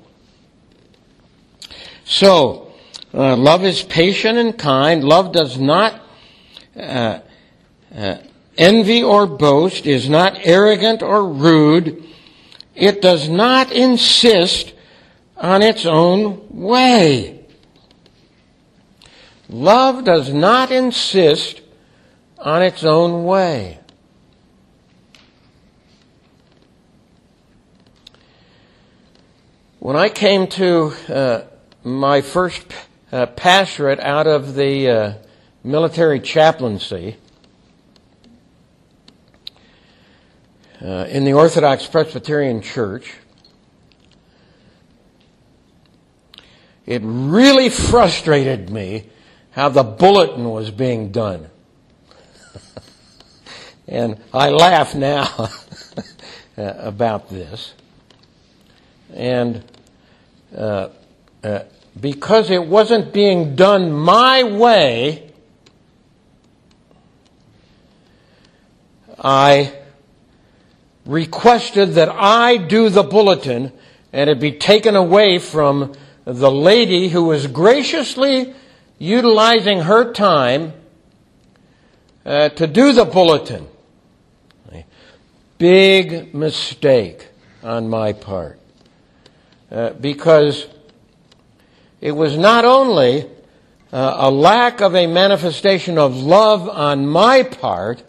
So, 2.04 2.72
love 3.12 3.64
is 3.64 3.82
patient 3.82 4.38
and 4.38 4.56
kind. 4.56 5.04
Love 5.04 5.32
does 5.32 5.58
not 5.58 6.00
envy 8.58 9.04
or 9.04 9.28
boast, 9.28 9.86
is 9.86 10.10
not 10.10 10.38
arrogant 10.44 11.02
or 11.02 11.28
rude. 11.28 12.04
It 12.74 13.02
does 13.02 13.30
not 13.30 13.72
insist 13.72 14.74
on 15.38 15.62
its 15.62 15.86
own 15.86 16.48
way. 16.50 17.46
Love 19.48 20.04
does 20.04 20.34
not 20.34 20.72
insist 20.72 21.62
on 22.40 22.62
its 22.64 22.84
own 22.84 23.26
way. 23.26 23.80
When 29.80 29.96
I 29.96 30.10
came 30.10 30.48
to 30.48 30.94
uh, 31.10 31.42
my 31.84 32.22
first 32.22 32.66
uh, 33.12 33.28
pastorate 33.28 34.00
out 34.00 34.26
of 34.26 34.56
the 34.56 34.90
uh, 34.90 35.14
military 35.64 36.20
chaplaincy 36.20 37.18
uh, 40.82 41.06
in 41.10 41.26
the 41.26 41.34
Orthodox 41.34 41.86
Presbyterian 41.88 42.62
Church. 42.62 43.14
It 46.86 47.02
really 47.04 47.70
frustrated 47.70 48.70
me 48.70 49.10
how 49.52 49.70
the 49.70 49.84
bulletin 49.84 50.50
was 50.50 50.70
being 50.70 51.12
done. 51.12 51.50
and 53.88 54.22
I 54.34 54.50
laugh 54.50 54.94
now 54.94 55.50
about 56.58 57.30
this. 57.30 57.74
And 59.14 59.64
uh, 60.56 60.90
uh, 61.44 61.64
because 62.00 62.52
it 62.52 62.66
wasn't 62.66 63.14
being 63.14 63.56
done 63.56 63.92
my 63.92 64.44
way, 64.44 65.32
I 69.18 69.74
requested 71.06 71.94
that 71.94 72.10
I 72.10 72.58
do 72.58 72.90
the 72.90 73.04
bulletin 73.04 73.72
and 74.12 74.30
it 74.30 74.40
be 74.40 74.54
taken 74.54 74.96
away 74.96 75.40
from 75.40 75.94
the 76.26 76.50
lady 76.50 77.10
who 77.10 77.26
was 77.26 77.48
graciously 77.48 78.54
utilizing 78.98 79.82
her 79.82 80.14
time 80.14 80.74
uh, 82.26 82.50
to 82.50 82.66
do 82.66 82.94
the 82.94 83.06
bulletin. 83.06 83.68
Big 85.58 86.34
mistake 86.36 87.28
on 87.64 87.90
my 87.90 88.12
part. 88.12 88.60
Uh, 89.72 89.92
because 89.92 90.68
it 92.02 92.12
was 92.12 92.38
not 92.38 92.66
only 92.66 93.26
uh, 93.94 94.16
a 94.18 94.32
lack 94.32 94.82
of 94.82 94.96
a 94.96 95.08
manifestation 95.08 95.98
of 95.98 96.16
love 96.18 96.68
on 96.68 97.08
my 97.08 97.44
part, 97.44 98.04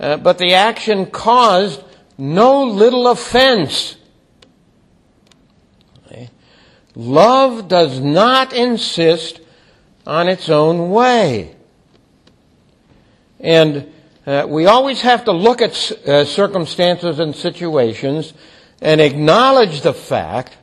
uh, 0.00 0.16
but 0.16 0.38
the 0.38 0.54
action 0.54 1.06
caused 1.06 1.82
no 2.18 2.64
little 2.64 3.06
offense. 3.06 3.94
Love 6.98 7.68
does 7.68 8.00
not 8.00 8.52
insist 8.52 9.40
on 10.04 10.28
its 10.28 10.48
own 10.48 10.90
way. 10.90 11.54
And 13.38 13.92
uh, 14.26 14.46
we 14.48 14.66
always 14.66 15.00
have 15.02 15.24
to 15.26 15.32
look 15.32 15.62
at 15.62 15.92
uh, 15.92 16.24
circumstances 16.24 17.20
and 17.20 17.36
situations 17.36 18.34
and 18.82 19.00
acknowledge 19.00 19.82
the 19.82 19.94
fact 19.94 20.56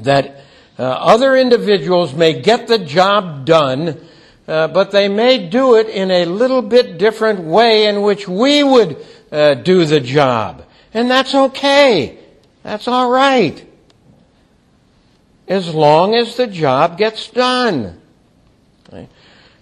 that 0.00 0.40
uh, 0.78 0.82
other 0.82 1.36
individuals 1.36 2.12
may 2.12 2.40
get 2.40 2.66
the 2.66 2.78
job 2.78 3.46
done, 3.46 4.00
uh, 4.48 4.66
but 4.68 4.90
they 4.90 5.08
may 5.08 5.48
do 5.48 5.76
it 5.76 5.88
in 5.88 6.10
a 6.10 6.24
little 6.24 6.60
bit 6.60 6.98
different 6.98 7.40
way 7.40 7.86
in 7.86 8.02
which 8.02 8.26
we 8.26 8.64
would 8.64 8.96
uh, 9.30 9.54
do 9.54 9.84
the 9.84 10.00
job. 10.00 10.64
And 10.94 11.10
that's 11.10 11.34
okay. 11.34 12.18
That's 12.62 12.88
all 12.88 13.10
right. 13.10 13.64
As 15.48 15.74
long 15.74 16.14
as 16.14 16.36
the 16.36 16.46
job 16.46 16.98
gets 16.98 17.28
done. 17.28 18.00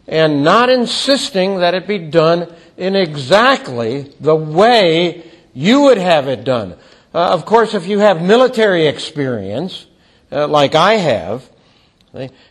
And 0.07 0.45
not 0.45 0.69
insisting 0.69 1.61
that 1.61 1.75
it 1.75 1.87
be 1.87 1.99
done 1.99 2.55
in 2.77 2.95
exactly 2.95 4.12
the 4.21 4.37
way 4.37 5.31
you 5.55 5.83
would 5.83 5.99
have 5.99 6.29
it 6.29 6.45
done. 6.45 6.77
Uh, 7.15 7.29
of 7.29 7.47
course, 7.47 7.75
if 7.75 7.87
you 7.87 8.01
have 8.01 8.21
military 8.21 8.87
experience, 8.87 9.87
uh, 10.31 10.49
like 10.49 10.75
I 10.75 10.95
have, 10.95 11.49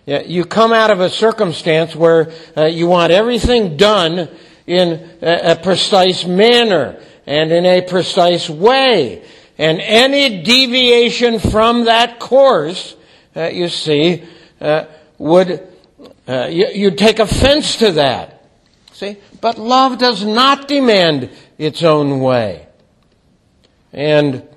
you 0.06 0.46
come 0.46 0.74
out 0.74 0.92
of 0.92 1.00
a 1.00 1.10
circumstance 1.10 1.96
where 1.96 2.32
uh, 2.58 2.66
you 2.66 2.88
want 2.88 3.12
everything 3.12 3.78
done 3.78 4.30
in 4.66 5.10
a, 5.22 5.56
precise 5.56 6.26
manner 6.26 7.02
and 7.26 7.52
in 7.52 7.66
a 7.66 7.82
precise 7.82 8.50
way. 8.50 9.24
And 9.58 9.80
any 9.82 10.42
deviation 10.44 11.40
from 11.40 11.86
that 11.86 12.20
course, 12.20 12.96
uh, 13.36 13.50
you 13.50 13.68
see, 13.70 14.24
uh, 14.60 14.86
would, 15.18 15.68
uh, 16.28 16.48
you, 16.50 16.68
you'd 16.74 16.98
take 16.98 17.20
offense 17.20 17.78
to 17.78 17.92
that. 17.94 18.50
See? 18.94 19.18
But 19.42 19.58
love 19.58 19.98
does 19.98 20.24
not 20.24 20.68
demand 20.68 21.30
its 21.58 21.84
own 21.84 22.20
way. 22.20 22.68
And 23.92 24.48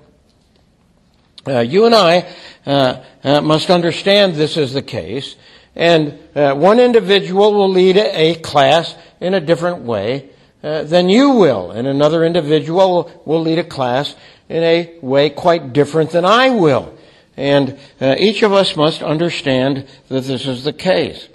uh, 1.47 1.59
you 1.59 1.85
and 1.85 1.95
I 1.95 2.27
uh, 2.65 3.03
uh, 3.23 3.41
must 3.41 3.69
understand 3.69 4.35
this 4.35 4.57
is 4.57 4.73
the 4.73 4.81
case. 4.81 5.35
And 5.75 6.17
one 6.33 6.79
individual 6.79 7.53
will 7.53 7.69
lead 7.69 7.97
a, 7.97 8.31
a 8.31 8.35
class 8.35 8.95
in 9.19 9.33
a 9.33 9.39
different 9.39 9.83
way 9.83 10.29
uh, 10.63 10.83
than 10.83 11.09
you 11.09 11.31
will. 11.31 11.71
And 11.71 11.87
another 11.87 12.23
individual 12.23 13.11
will, 13.25 13.41
lead 13.41 13.59
a 13.59 13.63
class 13.63 14.15
in 14.49 14.63
a 14.63 14.97
way 15.01 15.29
quite 15.29 15.73
different 15.73 16.11
than 16.11 16.25
I 16.25 16.49
will. 16.49 16.97
And 17.35 17.77
uh, 18.01 18.15
each 18.17 18.41
of 18.41 18.53
us 18.53 18.75
must 18.75 19.03
understand 19.03 19.87
that 20.09 20.23
this 20.23 20.47
is 20.47 20.63
the 20.63 20.73
case. 20.73 21.27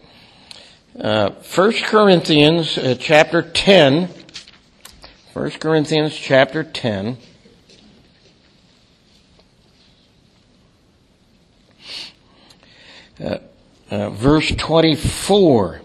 Uh, 0.98 1.30
1 1.30 1.72
Corinthians 1.84 2.76
uh, 2.76 2.96
chapter 2.98 3.42
10. 3.42 4.08
1 5.32 5.50
Corinthians 5.52 6.14
chapter 6.14 6.64
10. 6.64 7.16
Uh, 13.22 13.38
uh, 13.90 14.10
verse 14.10 14.50
24. 14.50 15.80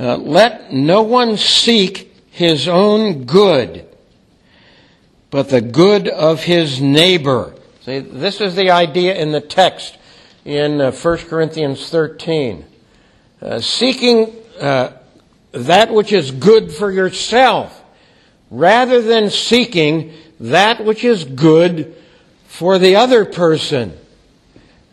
Uh, 0.00 0.16
let 0.16 0.72
no 0.72 1.02
one 1.02 1.36
seek 1.36 2.10
his 2.30 2.66
own 2.66 3.24
good, 3.24 3.86
but 5.28 5.50
the 5.50 5.60
good 5.60 6.08
of 6.08 6.42
his 6.42 6.80
neighbor. 6.80 7.54
See, 7.82 7.98
this 7.98 8.40
is 8.40 8.56
the 8.56 8.70
idea 8.70 9.14
in 9.14 9.30
the 9.30 9.42
text 9.42 9.98
in 10.46 10.80
uh, 10.80 10.90
1 10.90 11.18
Corinthians 11.18 11.90
13. 11.90 12.64
Uh, 13.42 13.60
seeking 13.60 14.34
uh, 14.58 14.92
that 15.52 15.92
which 15.92 16.14
is 16.14 16.30
good 16.30 16.72
for 16.72 16.90
yourself, 16.90 17.84
rather 18.50 19.02
than 19.02 19.28
seeking 19.28 20.14
that 20.40 20.82
which 20.82 21.04
is 21.04 21.24
good 21.24 21.94
for 22.46 22.78
the 22.78 22.96
other 22.96 23.26
person. 23.26 23.92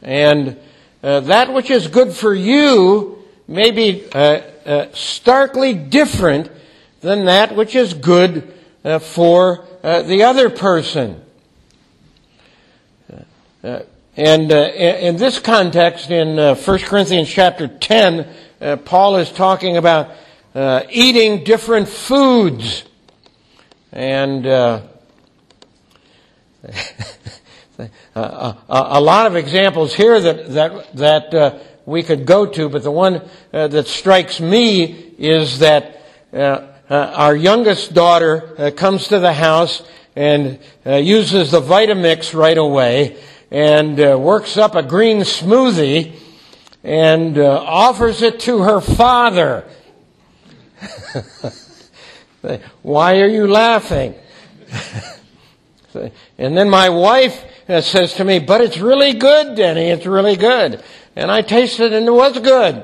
And 0.01 0.59
uh, 1.01 1.21
that 1.21 1.53
which 1.53 1.71
is 1.71 1.87
good 1.87 2.11
for 2.11 2.33
you 2.33 3.23
may 3.47 3.71
be 3.71 4.05
uh, 4.67 4.69
uh, 4.69 4.87
starkly 4.93 5.73
different 5.73 6.51
than 7.01 7.25
that 7.25 7.55
which 7.55 7.75
is 7.75 7.93
good 7.93 8.53
uh, 8.83 8.99
for 8.99 9.65
uh, 9.83 10.01
the 10.03 10.23
other 10.23 10.49
person. 10.49 11.21
Uh, 13.63 13.79
and 14.15 14.51
uh, 14.51 14.55
in 14.55 15.17
this 15.17 15.39
context, 15.39 16.09
in 16.09 16.37
1 16.37 16.79
Corinthians 16.79 17.29
chapter 17.29 17.67
10, 17.67 18.27
Paul 18.85 19.17
is 19.17 19.31
talking 19.31 19.77
about 19.77 20.11
eating 20.89 21.43
different 21.43 21.87
foods. 21.87 22.83
And 23.91 24.45
a, 28.15 28.99
lot 28.99 29.27
of 29.27 29.35
examples 29.35 29.93
here 29.93 30.19
that 30.19 30.53
that 30.53 30.95
that 30.95 31.61
we 31.87 32.03
could 32.03 32.25
go 32.25 32.45
to, 32.45 32.67
but 32.67 32.83
the 32.83 32.91
one 32.91 33.21
uh, 33.53 33.69
that 33.69 33.87
strikes 33.87 34.41
me 34.41 34.83
is 35.17 35.59
that 35.59 36.01
uh, 36.33 36.67
uh, 36.89 37.13
our 37.15 37.33
youngest 37.33 37.93
daughter 37.93 38.53
uh, 38.57 38.71
comes 38.71 39.07
to 39.07 39.19
the 39.19 39.31
house 39.31 39.81
and 40.13 40.59
uh, 40.85 40.95
uses 40.95 41.51
the 41.51 41.61
Vitamix 41.61 42.33
right 42.33 42.57
away 42.57 43.15
and 43.49 43.97
works 44.21 44.57
up 44.57 44.75
a 44.75 44.83
green 44.83 45.19
smoothie 45.19 46.13
and 46.83 47.37
offers 47.37 48.21
it 48.21 48.41
to 48.41 48.63
her 48.63 48.81
father. 48.81 49.63
Why 52.81 53.21
are 53.21 53.29
you 53.29 53.47
laughing? 53.47 54.13
and 56.37 56.57
then 56.57 56.69
my 56.69 56.89
wife 56.89 57.45
says 57.67 58.13
to 58.15 58.23
me, 58.23 58.39
but 58.39 58.61
it's 58.61 58.77
really 58.77 59.13
good, 59.13 59.55
Denny. 59.55 59.89
It's 59.89 60.05
really 60.05 60.37
good. 60.37 60.81
And 61.15 61.29
I 61.29 61.41
tasted 61.41 61.91
it 61.91 61.93
and 61.93 62.07
it 62.07 62.11
was 62.11 62.39
good. 62.39 62.83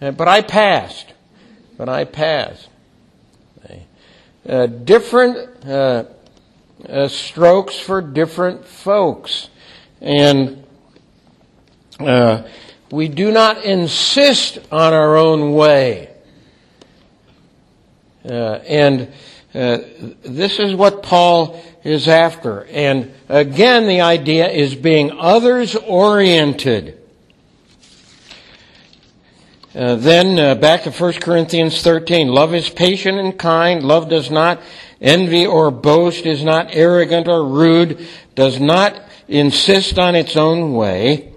But 0.00 0.28
I 0.28 0.42
passed. 0.42 1.12
But 1.76 1.88
I 1.88 2.04
passed. 2.04 2.68
Uh, 4.48 4.64
different 4.64 5.66
uh, 5.66 6.04
uh, 6.88 7.06
strokes 7.08 7.78
for 7.78 8.00
different 8.00 8.64
folks. 8.64 9.50
And 10.00 10.64
uh, 12.00 12.44
we 12.90 13.08
do 13.08 13.30
not 13.30 13.62
insist 13.62 14.58
on 14.72 14.94
our 14.94 15.16
own 15.16 15.52
way. 15.52 16.08
Uh, 18.24 18.54
and 18.66 19.12
uh, 19.54 19.78
this 20.22 20.58
is 20.58 20.74
what 20.74 21.02
Paul 21.02 21.62
is 21.82 22.06
after. 22.06 22.64
And 22.66 23.12
again, 23.28 23.86
the 23.86 24.02
idea 24.02 24.48
is 24.48 24.74
being 24.74 25.12
others 25.12 25.74
oriented. 25.74 26.98
Uh, 29.74 29.94
then 29.94 30.38
uh, 30.38 30.54
back 30.54 30.82
to 30.82 30.90
1 30.90 31.12
Corinthians 31.14 31.82
13. 31.82 32.28
Love 32.28 32.54
is 32.54 32.68
patient 32.68 33.18
and 33.18 33.38
kind. 33.38 33.82
Love 33.82 34.08
does 34.08 34.30
not 34.30 34.60
envy 35.00 35.46
or 35.46 35.70
boast, 35.70 36.26
is 36.26 36.42
not 36.42 36.68
arrogant 36.70 37.28
or 37.28 37.46
rude, 37.46 38.06
does 38.34 38.60
not 38.60 39.00
insist 39.28 39.98
on 39.98 40.14
its 40.14 40.36
own 40.36 40.72
way, 40.72 41.32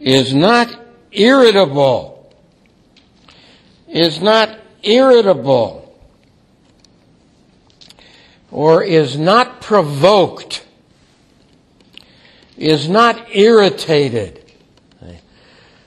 is 0.00 0.34
not 0.34 0.68
irritable, 1.12 2.32
is 3.88 4.20
not 4.20 4.58
irritable, 4.82 5.77
or 8.50 8.82
is 8.82 9.18
not 9.18 9.60
provoked, 9.60 10.64
is 12.56 12.88
not 12.88 13.34
irritated. 13.34 14.44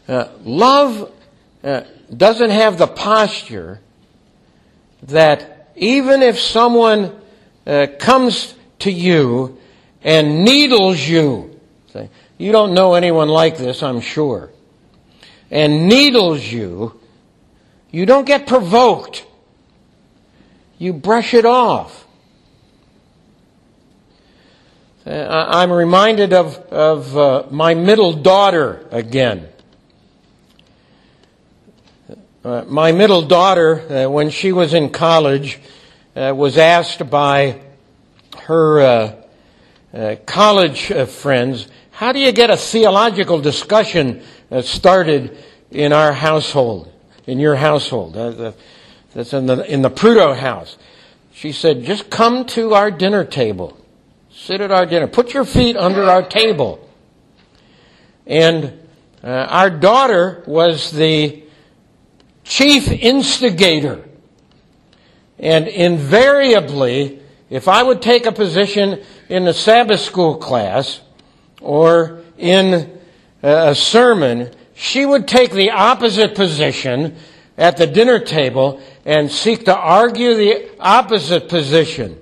Uh, 0.07 0.27
love 0.43 1.09
uh, 1.63 1.81
doesn't 2.15 2.49
have 2.49 2.77
the 2.77 2.87
posture 2.87 3.79
that 5.03 5.71
even 5.75 6.21
if 6.21 6.37
someone 6.37 7.15
uh, 7.65 7.87
comes 7.97 8.53
to 8.79 8.91
you 8.91 9.57
and 10.03 10.43
needles 10.43 10.99
you, 10.99 11.59
say, 11.93 12.09
you 12.37 12.51
don't 12.51 12.73
know 12.73 12.95
anyone 12.95 13.29
like 13.29 13.57
this, 13.57 13.81
I'm 13.83 14.01
sure, 14.01 14.49
and 15.49 15.87
needles 15.87 16.43
you, 16.43 16.99
you 17.91 18.05
don't 18.05 18.25
get 18.25 18.47
provoked. 18.47 19.25
You 20.77 20.93
brush 20.93 21.33
it 21.33 21.45
off. 21.45 22.05
Uh, 25.03 25.47
I'm 25.49 25.71
reminded 25.71 26.31
of, 26.31 26.57
of 26.71 27.17
uh, 27.17 27.43
my 27.49 27.73
middle 27.73 28.13
daughter 28.13 28.87
again. 28.91 29.47
Uh, 32.45 32.65
my 32.67 32.91
middle 32.91 33.23
daughter, 33.23 34.05
uh, 34.05 34.09
when 34.11 34.29
she 34.29 34.51
was 34.51 34.75
in 34.75 34.91
college, 34.91 35.59
uh, 36.15 36.33
was 36.35 36.55
asked 36.55 37.09
by 37.09 37.59
her 38.43 39.25
uh, 39.91 40.15
college 40.27 40.91
friends, 41.09 41.67
"How 41.89 42.11
do 42.11 42.19
you 42.19 42.31
get 42.31 42.51
a 42.51 42.57
theological 42.57 43.41
discussion 43.41 44.21
started 44.61 45.35
in 45.71 45.93
our 45.93 46.13
household, 46.13 46.91
in 47.25 47.39
your 47.39 47.55
household?" 47.55 48.13
that's 49.15 49.33
in 49.33 49.47
the 49.47 49.71
in 49.71 49.81
the 49.81 49.89
Prutow 49.89 50.37
house. 50.37 50.77
She 51.33 51.51
said, 51.51 51.85
"Just 51.85 52.11
come 52.11 52.45
to 52.45 52.75
our 52.75 52.91
dinner 52.91 53.23
table, 53.23 53.77
sit 54.45 54.61
at 54.61 54.71
our 54.71 54.85
dinner, 54.85 55.07
put 55.07 55.33
your 55.33 55.45
feet 55.45 55.77
under 55.77 56.03
our 56.03 56.23
table." 56.23 56.87
And 58.25 58.79
our 59.23 59.69
daughter 59.69 60.43
was 60.47 60.91
the 60.91 61.43
chief 62.43 62.91
instigator. 62.91 64.03
And 65.37 65.67
invariably, 65.67 67.19
if 67.49 67.67
I 67.67 67.83
would 67.83 68.01
take 68.01 68.25
a 68.25 68.31
position 68.31 69.03
in 69.29 69.45
the 69.45 69.53
Sabbath 69.53 69.99
school 69.99 70.37
class 70.37 71.01
or 71.59 72.21
in 72.37 72.99
a 73.43 73.75
sermon, 73.75 74.51
she 74.73 75.05
would 75.05 75.27
take 75.27 75.51
the 75.51 75.71
opposite 75.71 76.35
position 76.35 77.15
at 77.57 77.77
the 77.77 77.87
dinner 77.87 78.19
table 78.19 78.81
and 79.05 79.31
seek 79.31 79.65
to 79.65 79.75
argue 79.75 80.35
the 80.35 80.71
opposite 80.79 81.49
position. 81.49 82.17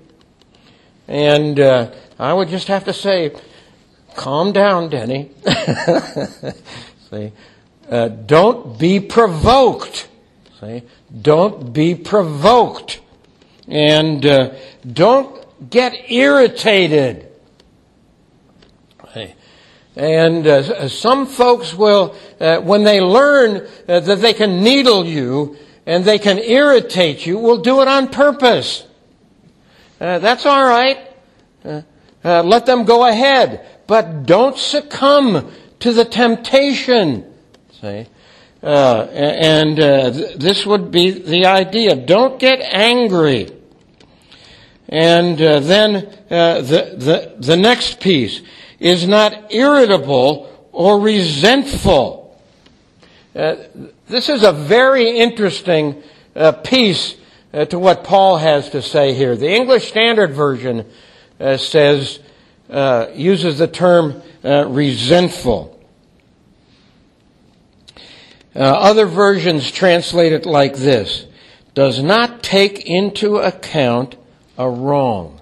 And 1.07 1.59
uh, 1.59 1.91
I 2.19 2.33
would 2.33 2.49
just 2.49 2.67
have 2.67 2.83
to 2.85 2.93
say, 2.93 3.33
calm 4.15 4.51
down, 4.51 4.89
Denny. 4.89 5.31
See, 7.09 7.31
uh, 7.89 8.09
don't 8.09 8.77
be 8.77 8.99
provoked. 8.99 10.09
See? 10.59 10.83
Don't 11.21 11.71
be 11.71 11.95
provoked. 11.95 12.99
And 13.67 14.25
uh, 14.25 14.53
don't 14.85 15.69
get 15.69 16.11
irritated. 16.11 17.29
And 19.99 20.47
uh, 20.47 20.87
some 20.87 21.25
folks 21.25 21.73
will, 21.73 22.15
uh, 22.39 22.59
when 22.61 22.85
they 22.85 23.01
learn 23.01 23.67
uh, 23.87 23.99
that 23.99 24.21
they 24.21 24.33
can 24.33 24.63
needle 24.63 25.05
you 25.05 25.57
and 25.85 26.05
they 26.05 26.19
can 26.19 26.37
irritate 26.37 27.25
you, 27.25 27.37
will 27.37 27.57
do 27.57 27.81
it 27.81 27.87
on 27.89 28.07
purpose. 28.07 28.85
Uh, 29.99 30.19
that's 30.19 30.45
all 30.45 30.63
right. 30.63 30.99
Uh, 32.23 32.43
let 32.43 32.65
them 32.65 32.85
go 32.85 33.05
ahead. 33.05 33.65
But 33.87 34.25
don't 34.25 34.57
succumb 34.57 35.51
to 35.79 35.93
the 35.93 36.05
temptation. 36.05 37.25
See? 37.81 38.05
Uh, 38.61 39.07
and 39.13 39.79
uh, 39.79 40.11
th- 40.11 40.35
this 40.35 40.65
would 40.65 40.91
be 40.91 41.11
the 41.11 41.45
idea. 41.45 41.95
Don't 41.95 42.39
get 42.39 42.59
angry. 42.61 43.49
And 44.89 45.41
uh, 45.41 45.59
then 45.61 45.95
uh, 46.29 46.61
the, 46.61 46.95
the, 46.97 47.35
the 47.39 47.55
next 47.55 48.01
piece 48.01 48.41
is 48.79 49.07
not 49.07 49.53
irritable 49.53 50.67
or 50.71 50.99
resentful. 50.99 52.41
Uh, 53.33 53.55
this 54.07 54.27
is 54.27 54.43
a 54.43 54.51
very 54.51 55.19
interesting 55.19 56.03
piece 56.63 57.15
to 57.69 57.77
what 57.77 58.03
Paul 58.03 58.37
has 58.37 58.69
to 58.71 58.81
say 58.81 59.13
here. 59.13 59.35
The 59.35 59.49
English 59.49 59.89
Standard 59.89 60.31
Version 60.31 60.85
Uh, 61.39 61.57
says, 61.57 62.19
uh, 62.69 63.07
uses 63.15 63.57
the 63.57 63.67
term 63.67 64.21
uh, 64.43 64.67
resentful. 64.67 65.79
Uh, 68.55 68.59
other 68.59 69.05
versions 69.05 69.71
translate 69.71 70.33
it 70.33 70.45
like 70.45 70.75
this 70.75 71.25
does 71.73 72.01
not 72.01 72.43
take 72.43 72.85
into 72.85 73.37
account 73.37 74.15
a 74.57 74.69
wrong, 74.69 75.39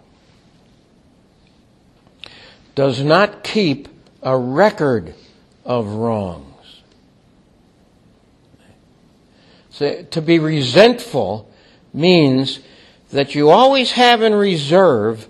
does 2.76 3.02
not 3.02 3.44
keep 3.44 3.88
a 4.22 4.38
record 4.38 5.16
of 5.66 5.88
wrongs. 5.88 6.44
So, 9.72 10.04
to 10.04 10.22
be 10.22 10.38
resentful 10.38 11.50
means 11.94 12.60
that 13.12 13.34
you 13.36 13.50
always 13.50 13.94
have 13.94 14.22
in 14.22 14.36
reserve 14.36 15.28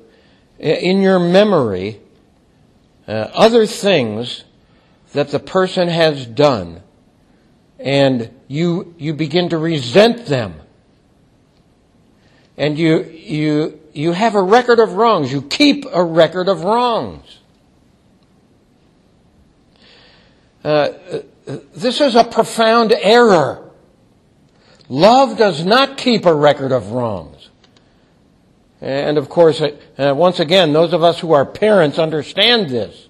in 0.59 1.01
your 1.01 1.19
memory 1.19 1.99
uh, 3.07 3.11
other 3.33 3.65
things 3.65 4.43
that 5.13 5.29
the 5.29 5.39
person 5.39 5.87
has 5.87 6.25
done 6.25 6.81
and 7.79 8.31
you, 8.47 8.95
you 8.97 9.13
begin 9.13 9.49
to 9.49 9.57
resent 9.57 10.25
them. 10.25 10.55
And 12.57 12.77
you, 12.77 13.03
you, 13.03 13.79
you 13.93 14.13
have 14.13 14.35
a 14.35 14.41
record 14.41 14.79
of 14.79 14.93
wrongs. 14.93 15.31
You 15.31 15.43
keep 15.43 15.85
a 15.91 16.03
record 16.03 16.49
of 16.49 16.63
wrongs. 16.63 17.39
Uh, 20.63 20.89
this 21.75 22.01
is 22.01 22.15
a 22.15 22.23
profound 22.23 22.93
error. 22.93 23.69
Love 24.89 25.37
does 25.37 25.63
not 25.63 25.97
keep 25.97 26.25
a 26.25 26.33
record 26.33 26.71
of 26.71 26.91
wrongs. 26.91 27.36
And 28.79 29.17
of 29.17 29.29
course, 29.29 29.61
uh, 29.61 30.13
once 30.15 30.39
again, 30.39 30.73
those 30.73 30.93
of 30.93 31.03
us 31.03 31.19
who 31.19 31.33
are 31.33 31.45
parents 31.45 31.97
understand 31.97 32.69
this. 32.69 33.07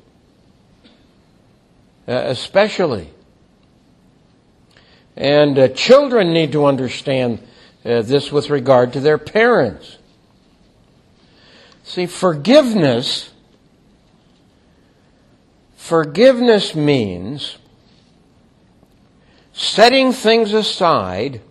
Uh, 2.07 2.23
especially. 2.27 3.09
And 5.17 5.59
uh, 5.59 5.67
children 5.69 6.31
need 6.31 6.53
to 6.53 6.65
understand 6.65 7.39
uh, 7.83 8.01
this 8.01 8.31
with 8.31 8.49
regard 8.49 8.93
to 8.93 9.01
their 9.01 9.17
parents. 9.17 9.97
See, 11.83 12.05
forgiveness, 12.05 13.31
forgiveness 15.75 16.75
means 16.75 17.57
setting 19.51 20.13
things 20.13 20.53
aside 20.53 21.41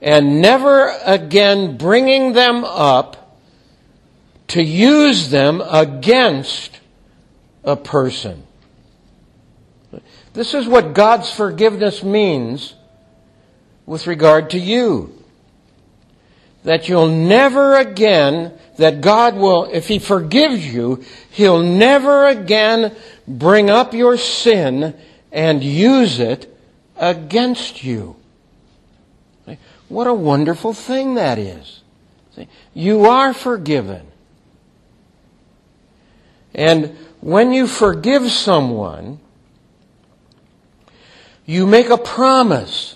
and 0.00 0.40
never 0.40 0.96
again 1.04 1.76
bringing 1.76 2.32
them 2.32 2.64
up 2.64 3.38
to 4.48 4.62
use 4.62 5.30
them 5.30 5.62
against 5.64 6.80
a 7.64 7.76
person. 7.76 8.42
This 10.32 10.54
is 10.54 10.66
what 10.66 10.94
God's 10.94 11.30
forgiveness 11.30 12.02
means 12.02 12.74
with 13.86 14.06
regard 14.06 14.50
to 14.50 14.58
you. 14.58 15.12
That 16.64 16.88
you'll 16.88 17.08
never 17.08 17.76
again, 17.76 18.52
that 18.76 19.00
God 19.00 19.36
will, 19.36 19.64
if 19.64 19.88
He 19.88 19.98
forgives 19.98 20.66
you, 20.66 21.04
He'll 21.30 21.62
never 21.62 22.26
again 22.26 22.94
bring 23.26 23.70
up 23.70 23.94
your 23.94 24.16
sin 24.16 24.94
and 25.32 25.64
use 25.64 26.20
it 26.20 26.54
against 26.96 27.82
you. 27.82 28.16
What 29.90 30.06
a 30.06 30.14
wonderful 30.14 30.72
thing 30.72 31.16
that 31.16 31.38
is. 31.38 31.82
You 32.72 33.04
are 33.04 33.34
forgiven. 33.34 34.06
And 36.54 36.96
when 37.20 37.52
you 37.52 37.66
forgive 37.66 38.30
someone, 38.30 39.20
You 41.50 41.66
make 41.66 41.90
a 41.90 41.98
promise 41.98 42.94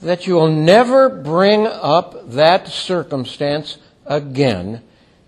that 0.00 0.26
you'll 0.26 0.48
never 0.48 1.10
bring 1.10 1.66
up 1.66 2.30
that 2.30 2.68
circumstance 2.68 3.76
again 4.06 4.82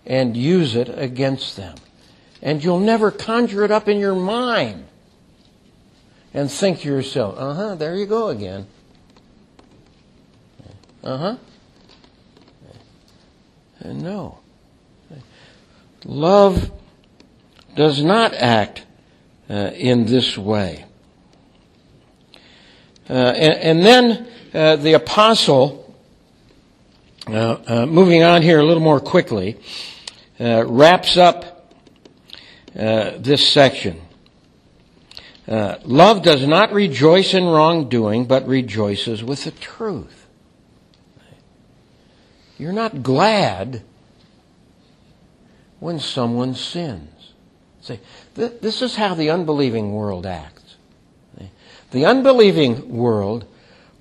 and 0.07 0.35
use 0.35 0.75
it 0.75 0.89
against 0.89 1.55
them. 1.59 1.77
And 2.41 2.65
you'll 2.65 2.81
never 2.81 3.11
conjure 3.11 3.63
it 3.63 3.71
up 3.71 3.89
in 3.89 3.99
your 3.99 4.15
mind 4.15 4.87
and 6.33 6.51
think 6.51 6.81
to 6.81 6.89
yourself, 6.89 7.35
uh 7.37 7.53
huh, 7.53 7.75
there 7.75 7.95
you 7.95 8.07
go 8.07 8.29
again. 8.29 8.67
Uh 11.09 11.17
huh. 11.17 11.37
And 13.79 14.03
no. 14.03 14.41
Love 16.05 16.71
does 17.75 18.03
not 18.03 18.35
act 18.35 18.85
uh, 19.49 19.71
in 19.75 20.05
this 20.05 20.37
way. 20.37 20.85
Uh, 23.09 23.15
and, 23.15 23.55
and, 23.55 23.83
then 23.87 24.29
uh, 24.53 24.77
the 24.77 24.93
apostle, 24.93 25.97
uh, 27.27 27.57
uh, 27.67 27.87
moving 27.87 28.23
on 28.23 28.43
here 28.43 28.61
a 28.61 28.67
little 28.67 28.83
more 28.83 29.01
quickly, 29.01 29.57
uh, 30.39 30.63
wraps 30.67 31.17
up 31.17 31.73
this 32.75 33.49
section. 33.49 33.99
love 35.47 36.23
does 36.23 36.47
not 36.47 36.71
rejoice 36.75 37.33
in 37.33 37.47
wrongdoing, 37.47 38.27
but 38.27 38.47
rejoices 38.47 39.25
with 39.25 39.45
the 39.45 39.53
truth. 39.53 40.18
You're 42.59 42.73
not 42.73 43.03
glad 43.03 43.83
when 45.79 46.01
someone 46.01 46.55
sins. 46.55 47.33
See, 47.81 48.01
this 48.35 48.83
is 48.83 48.97
how 48.97 49.15
the 49.15 49.31
unbelieving 49.31 49.93
world 49.93 50.27
acts. 50.27 50.59
The 51.91 52.05
unbelieving 52.05 52.97
world 52.97 53.47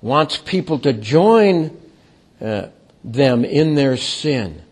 wants 0.02 0.36
people 0.36 0.78
to 0.80 0.92
join 0.92 1.80
uh, 2.40 2.68
them 3.02 3.44
in 3.44 3.76
their 3.76 3.96
sin. 3.96 4.62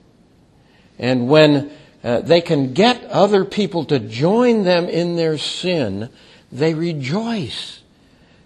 And 0.99 1.29
when 1.29 1.71
uh, 2.05 2.21
they 2.21 2.41
can 2.41 2.75
get 2.75 3.03
other 3.05 3.45
people 3.45 3.85
to 3.87 3.99
join 3.99 4.65
them 4.65 4.89
in 4.89 5.17
their 5.17 5.39
sin, 5.39 6.11
they 6.53 6.75
rejoice 6.75 7.81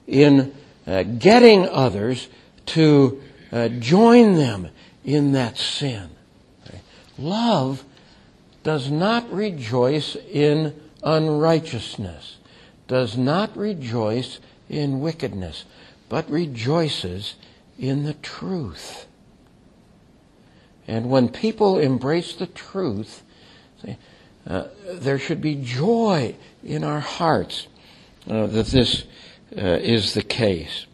in 0.06 0.54
uh, 0.86 1.02
getting 1.02 1.68
others 1.68 2.28
to 2.66 3.20
uh, 3.50 3.68
join 3.68 4.34
them 4.34 4.68
in 5.04 5.32
that 5.32 5.56
sin. 5.56 6.10
Love 7.18 7.84
does 8.62 8.90
not 8.90 9.30
rejoice 9.32 10.16
in 10.30 10.74
unrighteousness, 11.02 12.36
does 12.88 13.16
not 13.16 13.56
rejoice 13.56 14.38
in 14.68 15.00
wickedness, 15.00 15.64
but 16.08 16.28
rejoices 16.30 17.34
in 17.78 18.04
the 18.04 18.14
truth. 18.14 19.06
And 20.86 21.08
when 21.08 21.28
people 21.28 21.78
embrace 21.78 22.34
the 22.34 22.46
truth, 22.46 23.22
uh, 24.46 24.64
there 24.92 25.18
should 25.18 25.40
be 25.40 25.54
joy 25.54 26.34
in 26.64 26.84
our 26.84 27.00
hearts 27.00 27.68
uh, 28.28 28.46
that 28.46 28.66
this 28.66 29.04
uh, 29.56 29.60
is 29.60 30.14
the 30.14 30.22
case. 30.22 30.86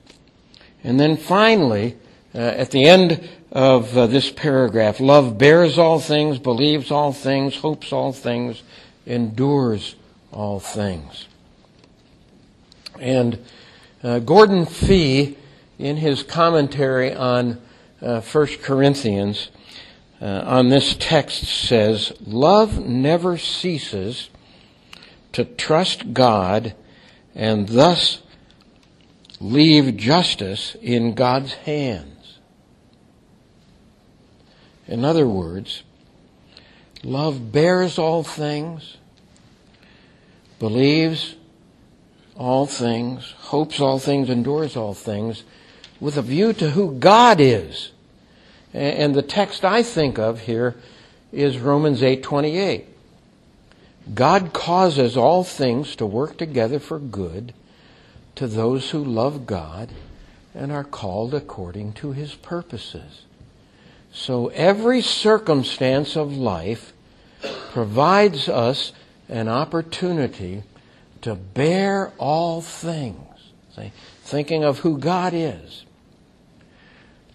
And 0.84 1.00
then 1.00 1.16
finally, 1.16 1.96
uh, 2.34 2.38
at 2.38 2.70
the 2.70 2.84
end 2.84 3.28
of 3.52 3.96
uh, 3.96 4.06
this 4.06 4.30
paragraph, 4.30 5.00
love 5.00 5.38
bears 5.38 5.78
all 5.78 6.00
things, 6.00 6.38
believes 6.38 6.90
all 6.90 7.12
things, 7.12 7.56
hopes 7.56 7.92
all 7.92 8.12
things, 8.12 8.62
endures 9.06 9.94
all 10.32 10.60
things. 10.60 11.28
And 13.00 13.38
uh, 14.02 14.18
Gordon 14.20 14.66
Fee, 14.66 15.36
in 15.78 15.96
his 15.96 16.22
commentary 16.22 17.14
on 17.14 17.60
uh, 18.00 18.20
1 18.20 18.46
Corinthians, 18.62 19.50
uh, 20.20 20.42
on 20.46 20.70
this 20.70 20.96
text 20.98 21.44
says, 21.44 22.12
Love 22.26 22.78
never 22.78 23.36
ceases 23.36 24.30
to 25.32 25.44
trust 25.44 26.14
God 26.14 26.74
and 27.34 27.68
thus 27.68 28.22
leave 29.40 29.96
justice 29.98 30.74
in 30.80 31.14
God's 31.14 31.52
hands. 31.52 32.15
In 34.88 35.04
other 35.04 35.26
words, 35.26 35.82
love 37.02 37.52
bears 37.52 37.98
all 37.98 38.22
things, 38.22 38.96
believes 40.58 41.36
all 42.36 42.66
things, 42.66 43.32
hopes 43.38 43.80
all 43.80 43.98
things, 43.98 44.30
endures 44.30 44.76
all 44.76 44.94
things, 44.94 45.44
with 46.00 46.16
a 46.16 46.22
view 46.22 46.52
to 46.52 46.70
who 46.70 46.92
God 46.98 47.40
is. 47.40 47.90
And 48.72 49.14
the 49.14 49.22
text 49.22 49.64
I 49.64 49.82
think 49.82 50.18
of 50.18 50.40
here 50.40 50.76
is 51.32 51.58
Romans 51.58 52.02
8:28. 52.02 52.86
God 54.14 54.52
causes 54.52 55.16
all 55.16 55.42
things 55.42 55.96
to 55.96 56.06
work 56.06 56.36
together 56.36 56.78
for 56.78 56.98
good 56.98 57.52
to 58.36 58.46
those 58.46 58.90
who 58.90 59.02
love 59.02 59.46
God 59.46 59.88
and 60.54 60.70
are 60.70 60.84
called 60.84 61.34
according 61.34 61.94
to 61.94 62.12
his 62.12 62.34
purposes. 62.34 63.22
So 64.16 64.48
every 64.48 65.02
circumstance 65.02 66.16
of 66.16 66.34
life 66.34 66.94
provides 67.72 68.48
us 68.48 68.92
an 69.28 69.46
opportunity 69.46 70.62
to 71.20 71.34
bear 71.34 72.12
all 72.16 72.62
things. 72.62 73.52
See? 73.76 73.92
Thinking 74.22 74.64
of 74.64 74.78
who 74.78 74.96
God 74.96 75.34
is. 75.34 75.84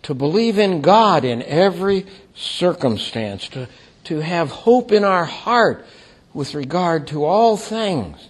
To 0.04 0.16
believe 0.16 0.58
in 0.58 0.82
God 0.82 1.24
in 1.24 1.44
every 1.44 2.08
circumstance. 2.34 3.48
To, 3.50 3.68
to 4.06 4.22
have 4.22 4.50
hope 4.50 4.92
in 4.92 5.04
our 5.04 5.26
heart 5.26 5.86
with 6.34 6.56
regard 6.56 7.06
to 7.10 7.26
all 7.26 7.58
things. 7.58 8.28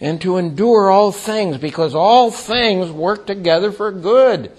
And 0.00 0.18
to 0.22 0.38
endure 0.38 0.90
all 0.90 1.12
things 1.12 1.58
because 1.58 1.94
all 1.94 2.30
things 2.30 2.90
work 2.90 3.26
together 3.26 3.70
for 3.70 3.92
good. 3.92 4.50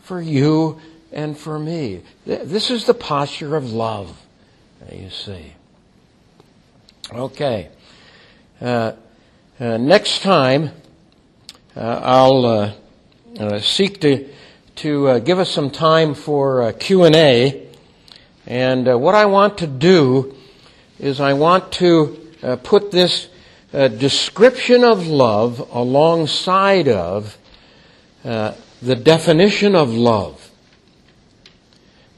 For 0.00 0.20
you 0.20 0.80
and 1.12 1.36
for 1.36 1.58
me. 1.58 2.02
This 2.24 2.70
is 2.70 2.86
the 2.86 2.94
posture 2.94 3.56
of 3.56 3.72
love, 3.72 4.20
you 4.90 5.10
see. 5.10 5.54
Okay. 7.12 7.68
Uh, 8.60 8.92
uh, 9.60 9.76
next 9.76 10.22
time, 10.22 10.70
uh, 11.76 12.00
I'll 12.02 12.46
uh, 12.46 12.72
uh, 13.38 13.60
seek 13.60 14.00
to 14.00 14.28
to 14.76 15.08
uh, 15.08 15.18
give 15.18 15.38
us 15.38 15.50
some 15.50 15.70
time 15.70 16.14
for 16.14 16.72
Q 16.72 17.04
and 17.04 17.14
A. 17.14 17.66
And 18.46 18.86
what 19.00 19.14
I 19.14 19.26
want 19.26 19.58
to 19.58 19.66
do 19.66 20.34
is 20.98 21.20
I 21.20 21.32
want 21.32 21.72
to 21.72 22.18
put 22.62 22.90
this 22.90 23.28
description 23.72 24.82
of 24.84 25.06
love 25.06 25.60
alongside 25.72 26.88
of 26.88 27.36
the 28.24 28.96
definition 28.96 29.76
of 29.76 29.90
love, 29.90 30.41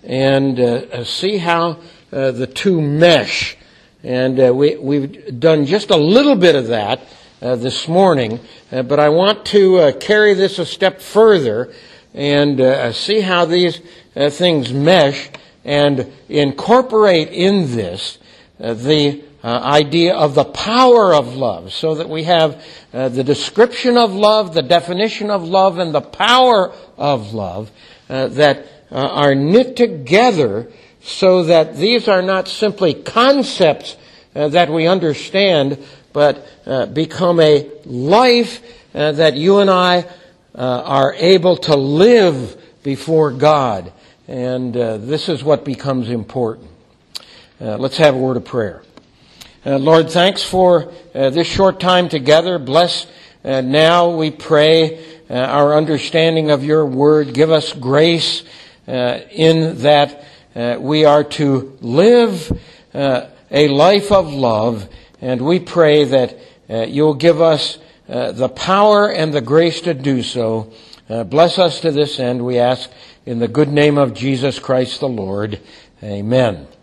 and 0.05 1.07
see 1.07 1.39
how 1.39 1.79
the 2.11 2.47
two 2.47 2.81
mesh. 2.81 3.57
And 4.03 4.57
we, 4.57 4.77
we've 4.77 5.41
done 5.41 5.67
just 5.67 5.91
a 5.91 5.97
little 5.97 6.37
bit 6.37 6.55
of 6.55 6.69
that 6.69 7.01
uh, 7.45 7.57
this 7.57 7.87
morning, 7.87 8.41
uh, 8.73 8.83
but 8.83 8.99
I 8.99 9.11
want 9.11 9.45
to 9.47 9.77
uh, 9.77 9.93
carry 9.93 10.33
this 10.33 10.59
a 10.59 10.65
step 10.65 11.03
further 11.03 11.75
and 12.15 12.59
uh, 12.59 12.91
see 12.93 13.21
how 13.21 13.45
these 13.45 13.83
uh, 14.17 14.31
things 14.31 14.73
mesh 14.73 15.29
and 15.63 16.11
incorporate 16.31 17.29
in 17.29 17.77
this 17.77 18.19
uh, 18.61 18.73
the 18.73 19.23
idea 19.45 20.15
of 20.15 20.35
the 20.35 20.45
power 20.45 21.13
of 21.13 21.37
love 21.37 21.71
so 21.71 21.97
that 21.97 22.09
we 22.09 22.23
have 22.23 22.65
the 22.93 23.23
description 23.23 23.99
of 23.99 24.15
love, 24.15 24.55
the 24.55 24.63
definition 24.63 25.29
of 25.29 25.45
love, 25.45 25.79
and 25.79 25.95
the 25.95 26.01
power 26.01 26.73
of 26.97 27.35
love 27.35 27.71
that 28.09 28.67
are 28.99 29.35
knit 29.35 29.77
together 29.77 30.71
so 31.03 31.45
that 31.45 31.77
these 31.77 32.09
are 32.09 32.23
not 32.23 32.49
simply 32.49 32.95
concepts 32.95 33.97
that 34.35 34.71
we 34.71 34.87
understand, 34.87 35.79
but 36.13 36.47
uh, 36.67 36.87
become 36.87 37.41
a 37.41 37.71
life 37.85 38.63
uh, 38.95 39.13
that 39.13 39.35
you 39.35 39.59
and 39.59 39.71
I 39.71 40.07
uh, 40.55 40.83
are 40.85 41.15
able 41.15 41.57
to 41.57 41.77
live 41.77 42.61
before 42.83 43.33
God. 43.33 43.93
And 44.29 44.77
uh, 44.77 44.99
this 44.99 45.29
is 45.29 45.43
what 45.45 45.65
becomes 45.65 46.09
important. 46.09 46.71
Uh, 47.61 47.77
let's 47.77 47.97
have 47.99 48.15
a 48.15 48.19
word 48.19 48.37
of 48.37 48.45
prayer. 48.45 48.83
Lord, 49.67 50.11
thanks 50.11 50.43
for 50.43 50.93
this 51.15 51.47
short 51.47 51.81
time 51.81 52.11
together. 52.11 52.59
Bless 52.59 53.07
now, 53.43 54.15
we 54.15 54.31
pray, 54.31 55.03
our 55.31 55.75
understanding 55.75 56.51
of 56.51 56.63
your 56.65 56.85
word. 56.85 57.33
Give 57.33 57.51
us 57.51 57.73
grace 57.73 58.43
in 58.87 59.79
that 59.83 60.25
we 60.81 61.05
are 61.05 61.25
to 61.25 61.77
live 61.81 62.53
a 62.95 63.69
life 63.69 64.11
of 64.11 64.33
love 64.33 64.89
and 65.21 65.41
we 65.41 65.59
pray 65.59 66.05
that 66.05 66.39
uh, 66.69 66.83
you'll 66.83 67.15
give 67.15 67.41
us 67.41 67.79
uh, 68.09 68.33
the 68.33 68.49
power 68.49 69.11
and 69.11 69.33
the 69.33 69.41
grace 69.41 69.81
to 69.83 69.95
do 69.95 70.23
so. 70.23 70.73
Uh, 71.09 71.25
bless 71.25 71.59
us 71.59 71.81
to 71.81 71.91
this 71.91 72.19
end, 72.19 72.45
we 72.45 72.59
ask 72.59 72.91
in 73.25 73.39
the 73.39 73.49
good 73.49 73.69
name 73.69 73.97
of 73.97 74.13
Jesus 74.13 74.59
Christ 74.59 75.01
the 75.01 75.09
Lord. 75.09 75.61
Amen. 76.03 76.74